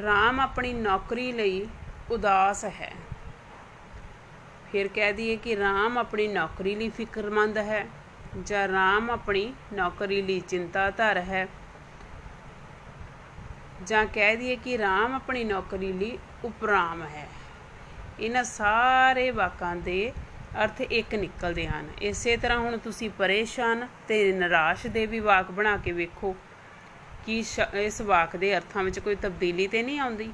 [0.00, 1.66] ਰਾਮ ਆਪਣੀ ਨੌਕਰੀ ਲਈ
[2.10, 2.92] ਉਦਾਸ ਹੈ।
[4.72, 7.86] ਫਿਰ ਕਹਿ ਦਈਏ ਕਿ ਰਾਮ ਆਪਣੀ ਨੌਕਰੀ ਲਈ ਫਿਕਰਮੰਦ ਹੈ
[8.42, 11.48] ਜਾਂ ਰਾਮ ਆਪਣੀ ਨੌਕਰੀ ਲਈ ਚਿੰਤਾਧਰ ਹੈ।
[13.86, 17.28] ਜਾਂ ਕਹਿ ਦਈਏ ਕਿ ਰਾਮ ਆਪਣੀ ਨੌਕਰੀ ਲਈ ਉਪਰਾਮ ਹੈ।
[18.20, 20.12] ਇਹਨਾਂ ਸਾਰੇ ਵਾਕਾਂ ਦੇ
[20.64, 25.76] ਅਰਥ ਇੱਕ ਨਿਕਲਦੇ ਹਨ। ਇਸੇ ਤਰ੍ਹਾਂ ਹੁਣ ਤੁਸੀਂ ਪਰੇਸ਼ਾਨ ਤੇ ਨਿਰਾਸ਼ ਦੇ ਵੀ ਵਾਕ ਬਣਾ
[25.76, 26.36] ਕੇ ਵੇਖੋ।
[27.26, 27.38] ਕਿ
[27.74, 30.32] ਇਸ ਵਾਕ ਦੇ ਅਰਥਾਂ ਵਿੱਚ ਕੋਈ ਤਬਦੀਲੀ ਤੇ ਨਹੀਂ ਆਉਂਦੀ?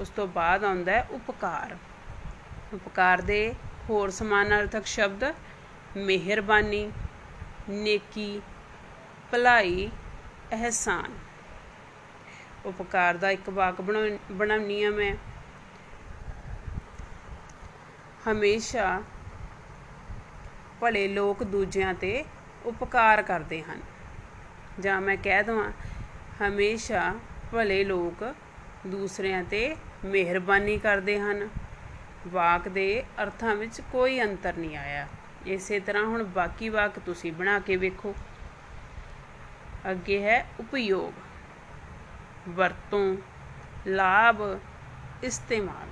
[0.00, 1.76] ਉਸ ਤੋਂ ਬਾਅਦ ਆਉਂਦਾ ਹੈ ਉਪਕਾਰ।
[2.74, 3.54] ਉਪਕਾਰ ਦੇ
[3.90, 5.24] ਹੋਰ ਸਮਾਨਾਰਥਕ ਸ਼ਬਦ,
[5.96, 6.90] ਮਿਹਰਬਾਨੀ,
[7.68, 8.40] ਨੇਕੀ,
[9.30, 9.88] ਭਲਾਈ,
[10.52, 11.18] ਅਹਿਸਾਨ।
[12.66, 15.14] ਉਪਕਾਰ ਦਾ ਇੱਕ ਵਾਕ ਬਣਾਉਣੀ ਆ ਮੈਂ।
[18.26, 19.02] ਹਮੇਸ਼ਾ
[20.80, 22.24] ਭਲੇ ਲੋਕ ਦੂਜਿਆਂ ਤੇ
[22.66, 23.80] ਉਪਕਾਰ ਕਰਦੇ ਹਨ।
[24.80, 25.72] ਜਾਂ ਮੈਂ ਕਹਿ ਦਵਾਂ,
[26.42, 27.14] ਹਮੇਸ਼ਾ
[27.52, 28.34] ਭਲੇ ਲੋਕ
[28.86, 31.48] ਦੂਸਰਿਆਂ ਤੇ ਮਿਹਰਬਾਨੀ ਕਰਦੇ ਹਨ।
[32.28, 35.08] ਵਾਕ ਦੇ ਅਰਥਾਂ ਵਿੱਚ ਕੋਈ ਅੰਤਰ ਨਹੀਂ ਆਇਆ।
[35.46, 38.14] ਇਸੇ ਤਰ੍ਹਾਂ ਹੁਣ ਬਾਕੀ ਵਾਕ ਤੁਸੀਂ ਬਣਾ ਕੇ ਵੇਖੋ।
[39.90, 41.12] ਅੱਗੇ ਹੈ ਉਪਯੋਗ।
[42.48, 43.16] ਵਰਤੋਂ,
[43.86, 44.58] ਲਾਭ,
[45.22, 45.88] ਇਸਤੇਮਾਲ।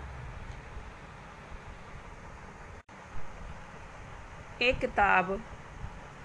[4.61, 5.39] ਇਹ ਕਿਤਾਬ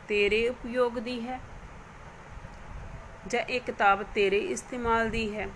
[0.07, 1.50] ਤੇਰੇ ਉਪਯੋਗ ਦੀ ਹੈ।
[3.27, 5.47] ਜਾਂ ਇਹ ਕਿਤਾਬ ਤੇਰੇ ਇਸਤੇਮਾਲ ਦੀ ਹੈ।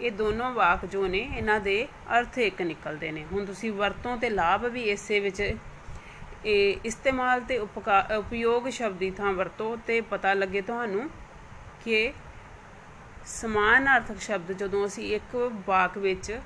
[0.00, 1.86] ਇਹ ਦੋਨੋਂ ਵਾਕ ਜੋ ਨੇ, ਇਹਨਾਂ ਦੇ
[2.18, 5.40] ਅਰਥ ਇੱਕ ਨਿਕਲਦੇ ਨੇ। ਹੁਣ ਤੁਸੀਂ ਵਰਤੋਂ ਤੇ ਲਾਭ ਵੀ ਇਸੇ ਵਿੱਚ,
[6.44, 11.08] ਇਹ ਇਸਤੇਮਾਲ ਤੇ ਉਪਯੋਗ ਸ਼ਬਦ ਦੀ ਥਾਂ ਵਰਤੋ ਤੇ ਪਤਾ ਲੱਗੇ ਤੁਹਾਨੂੰ
[11.84, 12.12] ਕਿ
[13.26, 15.34] ਸਮਾਨਾਰਥਕ ਸ਼ਬਦ ਜਦੋਂ ਅਸੀਂ ਇੱਕ
[15.66, 16.38] ਵਾਕ ਵਿੱਚ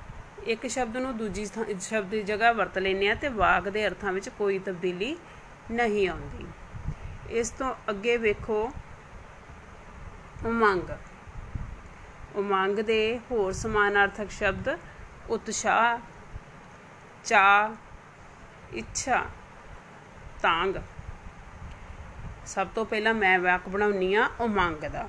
[0.45, 1.45] ਇੱਕ ਸ਼ਬਦ ਨੂੰ ਦੂਜੀ
[1.79, 5.15] ਸ਼ਬਦ ਦੀ ਜਗ੍ਹਾ ਵਰਤ ਲੈਂਦੇ ਆ ਤੇ ਵਾਕ ਦੇ ਅਰਥਾਂ ਵਿੱਚ ਕੋਈ ਤਬਦੀਲੀ
[5.71, 6.45] ਨਹੀਂ ਆਉਂਦੀ।
[7.31, 8.71] ਇਸ ਤੋਂ ਅੱਗੇ ਵੇਖੋ
[10.45, 10.89] ਉਮੰਗ।
[12.35, 14.77] ਉਮੰਗ ਦੇ ਹੋਰ ਸਮਾਨਾਰਥਕ ਸ਼ਬਦ
[15.29, 15.99] ਉਤਸ਼ਾਹ
[17.23, 17.75] ਚਾ
[18.73, 19.25] ਇੱਛਾ,
[20.41, 20.75] ਤਾਂਗ।
[22.45, 25.07] ਸਭ ਤੋਂ ਪਹਿਲਾਂ ਮੈਂ ਵਾਕ ਬਣਾਉਣੀ ਆ ਉਮੰਗ ਦਾ।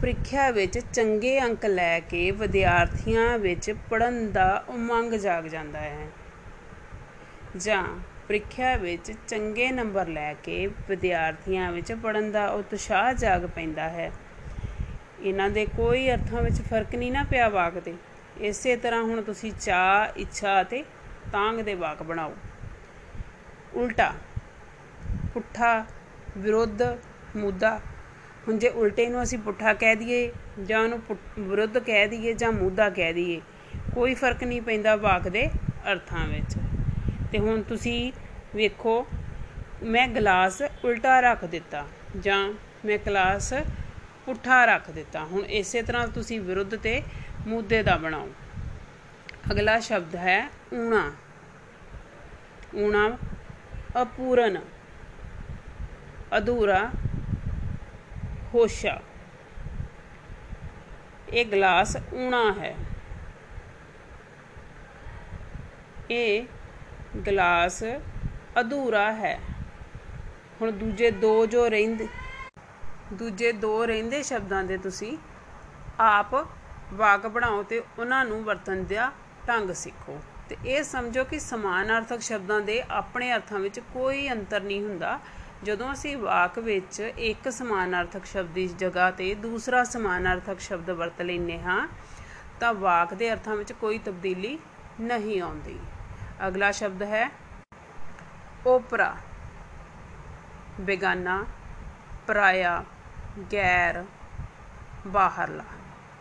[0.00, 6.06] ਪ੍ਰੀਖਿਆ ਵਿੱਚ ਚੰਗੇ ਅੰਕ ਲੈ ਕੇ ਵਿਦਿਆਰਥੀਆਂ ਵਿੱਚ ਪੜਨ ਦਾ ਉਮੰਗ ਜਾਗ ਜਾਂਦਾ ਹੈ।
[7.56, 7.84] ਜਾਂ
[8.28, 14.10] ਪ੍ਰੀਖਿਆ ਵਿੱਚ ਚੰਗੇ ਨੰਬਰ ਲੈ ਕੇ ਵਿਦਿਆਰਥੀਆਂ ਵਿੱਚ ਪੜਨ ਦਾ ਉਤਸ਼ਾਹ ਜਾਗ ਪੈਂਦਾ ਹੈ।
[15.20, 17.94] ਇਹਨਾਂ ਦੇ ਕੋਈ ਅਰਥਾਂ ਵਿੱਚ ਫ਼ਰਕ ਨਹੀਂ ਨਾ ਪਿਆ ਵਾਕ ਦੇ
[18.40, 20.84] ਇਸੇ ਤਰ੍ਹਾਂ ਹੁਣ ਤੁਸੀਂ ਚਾ ਇੱਛਾ ਅਤੇ
[21.32, 22.34] ਤਾਂਗ ਦੇ ਵਾਕ ਬਣਾਓ।
[23.74, 24.12] ਉਲਟਾ,
[25.34, 25.84] ਪੁੱਠਾ,
[26.38, 26.82] ਵਿਰੁੱਧ,
[27.36, 27.80] ਮੁੱਦਾ।
[28.48, 30.32] ਹੁਣ ਜੇ ਉਲਟੇ ਨੂੰ ਅਸੀਂ ਪੁੱਠਾ ਕਹਿ ਦਈਏ
[30.64, 31.00] ਜਾਂ ਉਹਨੂੰ
[31.38, 33.40] ਵਿਰੁੱਧ ਕਹਿ ਦਈਏ ਜਾਂ ਮੁੱਦਾ ਕਹਿ ਦਈਏ,
[33.94, 35.46] ਕੋਈ ਫ਼ਰਕ ਨਹੀਂ ਪੈਂਦਾ ਵਾਕ ਦੇ
[35.92, 36.56] ਅਰਥਾਂ ਵਿੱਚ।
[37.32, 38.12] ਤੇ ਹੁਣ ਤੁਸੀਂ
[38.56, 39.06] ਵੇਖੋ,
[39.82, 41.86] ਮੈਂ ਗਲਾਸ ਉਲਟਾ ਰੱਖ ਦਿੱਤਾ
[42.20, 42.52] ਜਾਂ
[42.84, 43.54] ਮੈਂ ਗਲਾਸ
[44.26, 47.02] ਪੁੱਠਾ ਰੱਖ ਦਿੱਤਾ। ਹੁਣ ਇਸੇ ਤਰ੍ਹਾਂ ਤੁਸੀਂ ਵਿਰੁੱਧ ਤੇ
[47.46, 48.28] ਮੁੱਦੇ ਦਾ ਬਣਾਓ।
[49.52, 51.12] ਅਗਲਾ ਸ਼ਬਦ ਹੈ ਊਣਾ।
[52.76, 53.18] ਊਣਾ
[54.02, 54.60] ਅਪੂਰਨ,
[56.36, 56.90] ਅਧੂਰਾ,
[58.54, 59.00] ਹੋਸ਼ਾ।
[61.32, 62.74] ਇਹ ਗਲਾਸ ਊਣਾ ਹੈ।
[66.10, 66.44] ਇਹ
[67.16, 67.82] ਗਲਾਸ
[68.60, 69.38] ਅਧੂਰਾ ਹੈ।
[70.60, 72.08] ਹੁਣ ਦੂਜੇ ਦੋ ਜੋ ਰਹਿੰਦੇ,
[73.12, 75.16] ਦੂਜੇ ਦੋ ਰਹਿੰਦੇ ਸ਼ਬਦਾਂ ਦੇ ਤੁਸੀਂ
[76.00, 76.34] ਆਪ
[76.94, 79.10] ਵਾਕ ਬਣਾਓ ਤੇ ਉਹਨਾਂ ਨੂੰ ਵਰਤਨ ਦਾ
[79.48, 80.18] ਢੰਗ ਸਿੱਖੋ।
[80.48, 85.18] ਤੇ ਇਹ ਸਮਝੋ ਕਿ ਸਮਾਨਾਰਥਕ ਸ਼ਬਦਾਂ ਦੇ ਆਪਣੇ ਅਰਥਾਂ ਵਿੱਚ ਕੋਈ ਅੰਤਰ ਨਹੀਂ ਹੁੰਦਾ।
[85.64, 91.58] ਜਦੋਂ ਅਸੀਂ ਵਾਕ ਵਿੱਚ ਇੱਕ ਸਮਾਨਾਰਥਕ ਸ਼ਬਦ ਦੀ ਜਗ੍ਹਾ ਤੇ ਦੂਸਰਾ ਸਮਾਨਾਰਥਕ ਸ਼ਬਦ ਵਰਤ ਲੈਂਦੇ
[91.58, 91.86] ਹਾਂ,
[92.60, 94.58] ਤਾਂ ਵਾਕ ਦੇ ਅਰਥਾਂ ਵਿੱਚ ਕੋਈ ਤਬਦੀਲੀ
[95.00, 95.78] ਨਹੀਂ ਆਉਂਦੀ।
[96.46, 97.30] ਅਗਲਾ ਸ਼ਬਦ ਹੈ
[98.66, 99.16] ਓਪਰਾ,
[100.80, 101.44] ਬੇਗਾਨਾ,
[102.26, 102.84] ਪਰਾਇਆ,
[103.52, 104.04] ਗੈਰ,
[105.06, 105.64] ਬਾਹਰਲਾ।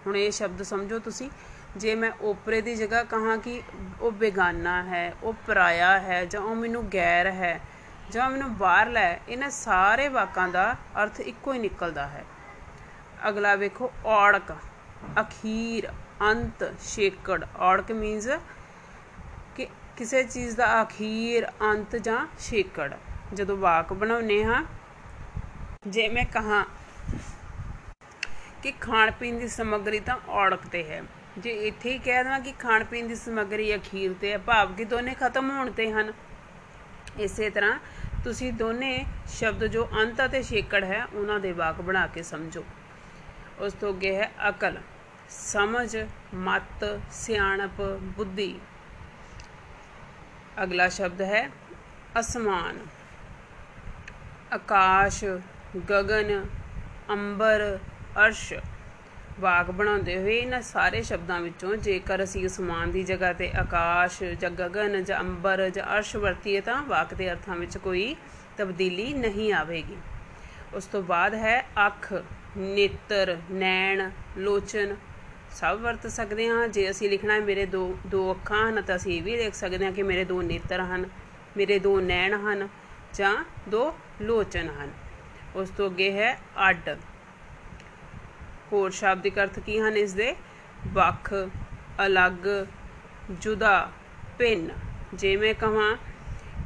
[0.08, 1.30] ਹੁਣ ਇਹ ਸ਼ਬਦ ਸਮਝੋ ਤੁਸੀਂ,
[1.77, 3.62] ਜੇ ਮੈਂ ਓਪਰੇ ਦੀ ਜਗ੍ਹਾ ਕਹਾਂ ਕਿ
[4.01, 7.60] ਉਹ ਬੇਗਾਨਾ ਹੈ, ਉਹ ਪਰਾਇਆ ਹੈ, ਜਾਂ ਉਹ ਮੈਨੂੰ ਗੈਰ ਹੈ,
[8.12, 12.25] ਜਾਂ ਮੈਨੂੰ ਬਾਹਰਲਾ ਹੈ, ਇਹਨਾਂ ਸਾਰੇ ਵਾਕਾਂ ਦਾ ਅਰਥ ਇੱਕੋ ਹੀ ਨਿਕਲਦਾ ਹੈ।
[13.30, 14.56] ਅਗਲਾ ਵੇਖੋ ਔੜਕ,
[15.21, 18.38] ਅਖੀਰ, ਅੰਤ, ਛੇਕੜ। ਔੜਕ ਮੀਨਸ ਕਿ
[19.97, 22.93] ਕਿਸੇ ਚੀਜ਼ ਦਾ ਅਖੀਰ, ਅੰਤ ਜਾਂ ਛੇਕੜ
[23.33, 24.63] ਜਦੋਂ ਵਾਕ ਬਣਾਉਨੇ ਹਾਂ।
[25.88, 26.65] ਜੇ ਮੈਂ ਕਹਾਂ
[28.63, 31.01] ਕਿ ਖਾਣ ਪੀਣ ਦੀ ਸਮੱਗਰੀ ਤਾਂ ਔੜਕ ਤੇ ਹੈ।
[31.38, 34.86] ਜੇ ਇੱਥੇ ਹੀ ਕਹਿ ਦਵਾਂ ਕਿ ਖਾਣ ਪੀਣ ਦੀ ਸਮੱਗਰੀ ਅਖੀਰ ਤੇ ਹੈ, ਭਾਵ ਕਿ
[34.86, 36.13] ਦੋਨੇ ਖਤਮ ਹੋਣ ਤੇ ਹਨ।
[37.19, 37.79] ਇਸੇ ਤਰ੍ਹਾਂ
[38.23, 42.63] ਤੁਸੀਂ ਦੋਨੇ ਸ਼ਬਦ ਜੋ ਅੰਤ ਅਤੇ ਛੇਕੜ ਹੈ, ਉਹਨਾਂ ਦੇ ਵਾਕ ਬਣਾ ਕੇ ਸਮਝੋ।
[43.60, 44.77] ਉਸ ਤੋਂ ਅੱਗੇ ਹੈ ਅਕਲ,
[45.29, 45.97] ਸਮਝ,
[46.33, 47.81] ਮਤ, ਸਿਆਣਪ,
[48.17, 48.60] ਬੁੱਧੀ।
[50.63, 51.50] ਅਗਲਾ ਸ਼ਬਦ ਹੈ
[52.20, 52.78] ਅਸਮਾਨ।
[54.54, 55.24] ਆਕਾਸ਼
[55.91, 56.46] ਗगन
[57.12, 57.80] ਅੰਬਰ,
[58.26, 58.54] ਅਰਸ਼।
[59.39, 64.52] ਵਾਕ ਬਣਾਉਂਦੇ ਹੋਏ ਇਹਨਾਂ ਸਾਰੇ ਸ਼ਬਦਾਂ ਵਿੱਚੋਂ ਜੇਕਰ ਅਸੀਂ ਅਸਮਾਨ ਦੀ ਜਗ੍ਹਾ ਤੇ ਆਕਾਸ਼ ਜਾਂ
[64.52, 68.15] ਗगन ਜਾਂ ਅੰਬਰ ਜਾਂ ਅਰਸ਼ ਵਰਤੀਏ ਤਾਂ ਵਾਕ ਦੇ ਅਰਥਾਂ ਵਿੱਚ ਕੋਈ
[68.58, 69.98] ਤਬਦੀਲੀ ਨਹੀਂ ਆਵੇਗੀ।
[70.74, 72.13] ਉਸ ਤੋਂ ਬਾਅਦ ਹੈ ਅੱਖ,
[72.58, 74.96] ਨੇਤਰ, ਨੈਣ, ਲੋਚਨ
[75.51, 79.17] ਸਭ ਵਰਤ ਸਕਦੇ ਹਾਂ। ਜੇ ਅਸੀਂ ਲਿਖਣਾ ਹੈ ਮੇਰੇ ਦੋ ਦੋ ਅੱਖਾਂ ਹਨ, ਤਾਂ ਅਸੀਂ
[79.17, 81.05] ਇਹ ਵੀ ਲਿਖ ਸਕਦੇ ਹਾਂ ਕਿ ਮੇਰੇ ਦੋ ਨੇਤਰ ਹਨ,
[81.57, 82.67] ਮੇਰੇ ਦੋ ਨੈਣ ਹਨ
[83.13, 83.36] ਜਾਂ
[83.69, 84.91] ਦੋ ਲੋਚਨ ਹਨ।
[85.55, 86.33] ਉਸ ਤੋਂ ਅੱਗੇ ਹੈ
[86.69, 86.97] ਅੱਡ।
[88.71, 90.36] ਹੋਰ ਸ਼ਾਬਦਿਕ ਅਰਥ ਕੀ ਹਨ ਇਸ ਦੇ
[90.88, 91.33] ਵੱਖ,
[92.05, 92.47] ਅਲੱਗ,
[93.31, 93.91] ਜੁਦਾ,
[94.39, 94.69] ਭਿੰਨ।
[95.13, 95.95] ਜੇ ਮੈਂ ਕਹਾਂ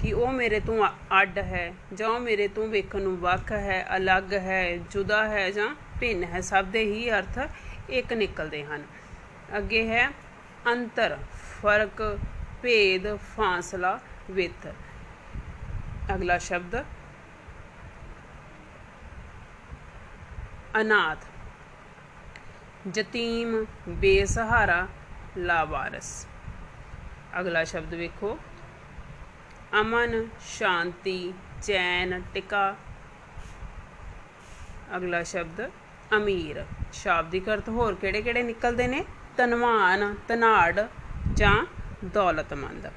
[0.02, 0.88] ਕਿ ਉਹ ਮੇਰੇ ਤੋਂ
[1.22, 5.76] ਅੱਡ ਹੈ ਜਾਂ ਉਹ ਮੇਰੇ ਤੋਂ ਵੇਖਣ ਨੂੰ ਵੱਖ ਹੈ, ਅਲੱਗ ਹੈ, ਜੁਦਾ ਹੈ ਜਾਂ
[6.00, 7.40] ਭਿੰਨ ਹੈ, ਸਭ ਦੇ ਹੀ ਅਰਥ
[7.92, 8.84] ਇੱਕ ਨਿਕਲਦੇ ਹਨ।
[9.58, 10.10] ਅੱਗੇ ਹੈ,
[10.68, 11.18] ਅੰਤਰ,
[11.62, 12.20] ਫ਼ਰਕ,
[12.62, 14.00] ਭੇਦ, ਫਾਸਲਾ
[14.32, 14.68] ਵਿਤ
[16.16, 16.84] ਅਗਲਾ ਸ਼ਬਦ,
[20.82, 21.26] ਅਨਾਥ।
[22.88, 24.88] ਜਤੀਮ ਬੇਸਹਾਰਾ,
[25.38, 26.28] ਲਾਵਾਰਸ।
[27.40, 28.40] ਅਗਲਾ ਸ਼ਬਦ ਵੇਖੋ,
[29.82, 32.76] ਅਮਨ, ਸ਼ਾਂਤੀ, ਚੈਨ, ਟਿਕਾ।
[34.96, 35.70] ਅਗਲਾ ਸ਼ਬਦ,
[36.18, 39.06] ਅਮੀਰ। ਸ਼ਾਬਦਿਕ ਅਰਥ ਹੋਰ ਕਿਹੜੇ-ਕਿਹੜੇ ਨਿਕਲਦੇ ਨੇ?
[39.38, 40.84] ਧਨਵਾਨ ਧਨਾੜ
[41.34, 41.66] ਜਾਂ
[42.06, 42.92] ਦੌਲਤਮੰਦ।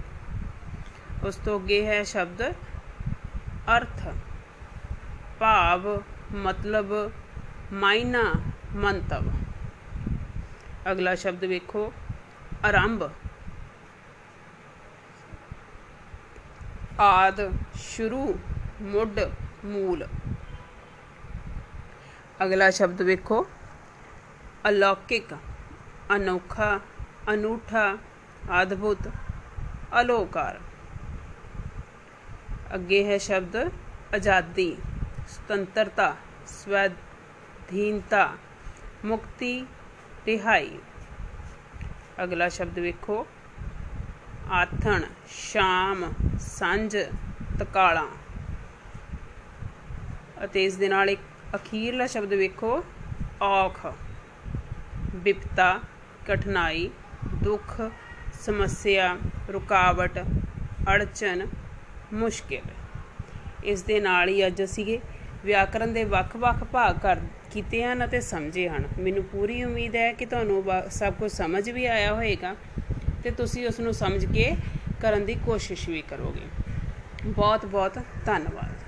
[1.26, 2.52] ਉਸ ਤੋਂ ਅੱਗੇ ਹੈ ਸ਼ਬਦ
[3.76, 4.08] ਅਰਥ।
[5.38, 6.02] ਭਾਵ,
[6.34, 7.12] ਮਤਲਬ,
[7.72, 8.32] ਮਾਇਨਾ,
[8.74, 9.30] ਮੰਤਵ।
[10.90, 11.92] ਅਗਲਾ ਸ਼ਬਦ ਵੇਖੋ,
[12.64, 13.10] ਆਰੰਭ।
[17.00, 18.38] ਆਦ, ਸ਼ੁਰੂ,
[18.82, 19.20] ਮੁੱਢ,
[19.64, 20.08] ਮੂਲ।
[22.44, 23.46] ਅਗਲਾ ਸ਼ਬਦ ਵੇਖੋ
[24.68, 25.34] ਅਲੌਕਿਕ,
[26.16, 26.80] ਅਨੋਖਾ,
[27.32, 27.98] ਅਨੂਠਾ
[28.62, 29.08] ਅਦਭੁਤ
[30.00, 30.60] ਅਲੋਕਾਰ।
[32.74, 33.56] ਅੱਗੇ ਹੈ ਸ਼ਬਦ
[34.14, 34.76] ਆਜ਼ਾਦੀ,
[35.28, 38.32] ਸੁਤੰਤਰਤਾ ਸਵੈਧੀਨਤਾ
[39.04, 39.66] ਮੁਕਤੀ,
[40.26, 40.78] ਰਿਹਾਈ।
[42.22, 43.26] ਅਗਲਾ ਸ਼ਬਦ ਵੇਖੋ।
[44.50, 46.96] ਆਥਣ, ਸ਼ਾਮ, ਸੰਝ,
[47.58, 48.08] ਤਕਾਲਾ।
[50.44, 51.20] ਅਤੇ ਇਸ ਦੇ ਨਾਲ ਇੱਕ
[51.54, 52.84] ਅਖੀਰਲਾ ਸ਼ਬਦ ਵੇਖੋ,
[53.42, 53.86] ਔਖ।
[55.14, 55.80] ਵਿਪਤਾ,
[56.28, 56.90] ਕਠਿਨਾਈ,
[57.42, 57.80] ਦੁੱਖ,
[58.40, 59.16] ਸਮੱਸਿਆ,
[59.52, 60.18] ਰੁਕਾਵਟ,
[60.88, 61.46] ਅੜਚਨ,
[62.12, 62.62] ਮੁਸ਼ਕਿਲ।
[63.64, 64.98] ਇਸ ਦੇ ਨਾਲ ਹੀ ਅੱਜ ਅਸੀਂ
[65.44, 67.20] ਵਿਆਕਰਨ ਦੇ ਵੱਖ-ਵੱਖ ਭਾਗ ਕਰ
[67.52, 71.86] ਕੀਤੇ ਹਨ ਅਤੇ ਸਮਝੇ ਹਨ। ਮੈਨੂੰ ਪੂਰੀ ਉਮੀਦ ਹੈ ਕਿ ਤੁਹਾਨੂੰ ਸਭ ਕੁਝ ਸਮਝ ਵੀ
[71.86, 72.54] ਆਇਆ ਹੋਵੇਗਾ
[73.22, 74.56] ਤੇ ਤੁਸੀਂ ਉਸ ਨੂੰ ਸਮਝ ਕੇ
[75.00, 76.46] ਕਰਨ ਦੀ ਕੋਸ਼ਿਸ਼ ਵੀ ਕਰੋਗੇ।
[77.26, 78.83] ਬਹੁਤ ਬਹੁਤ ਧੰਨਵਾਦ।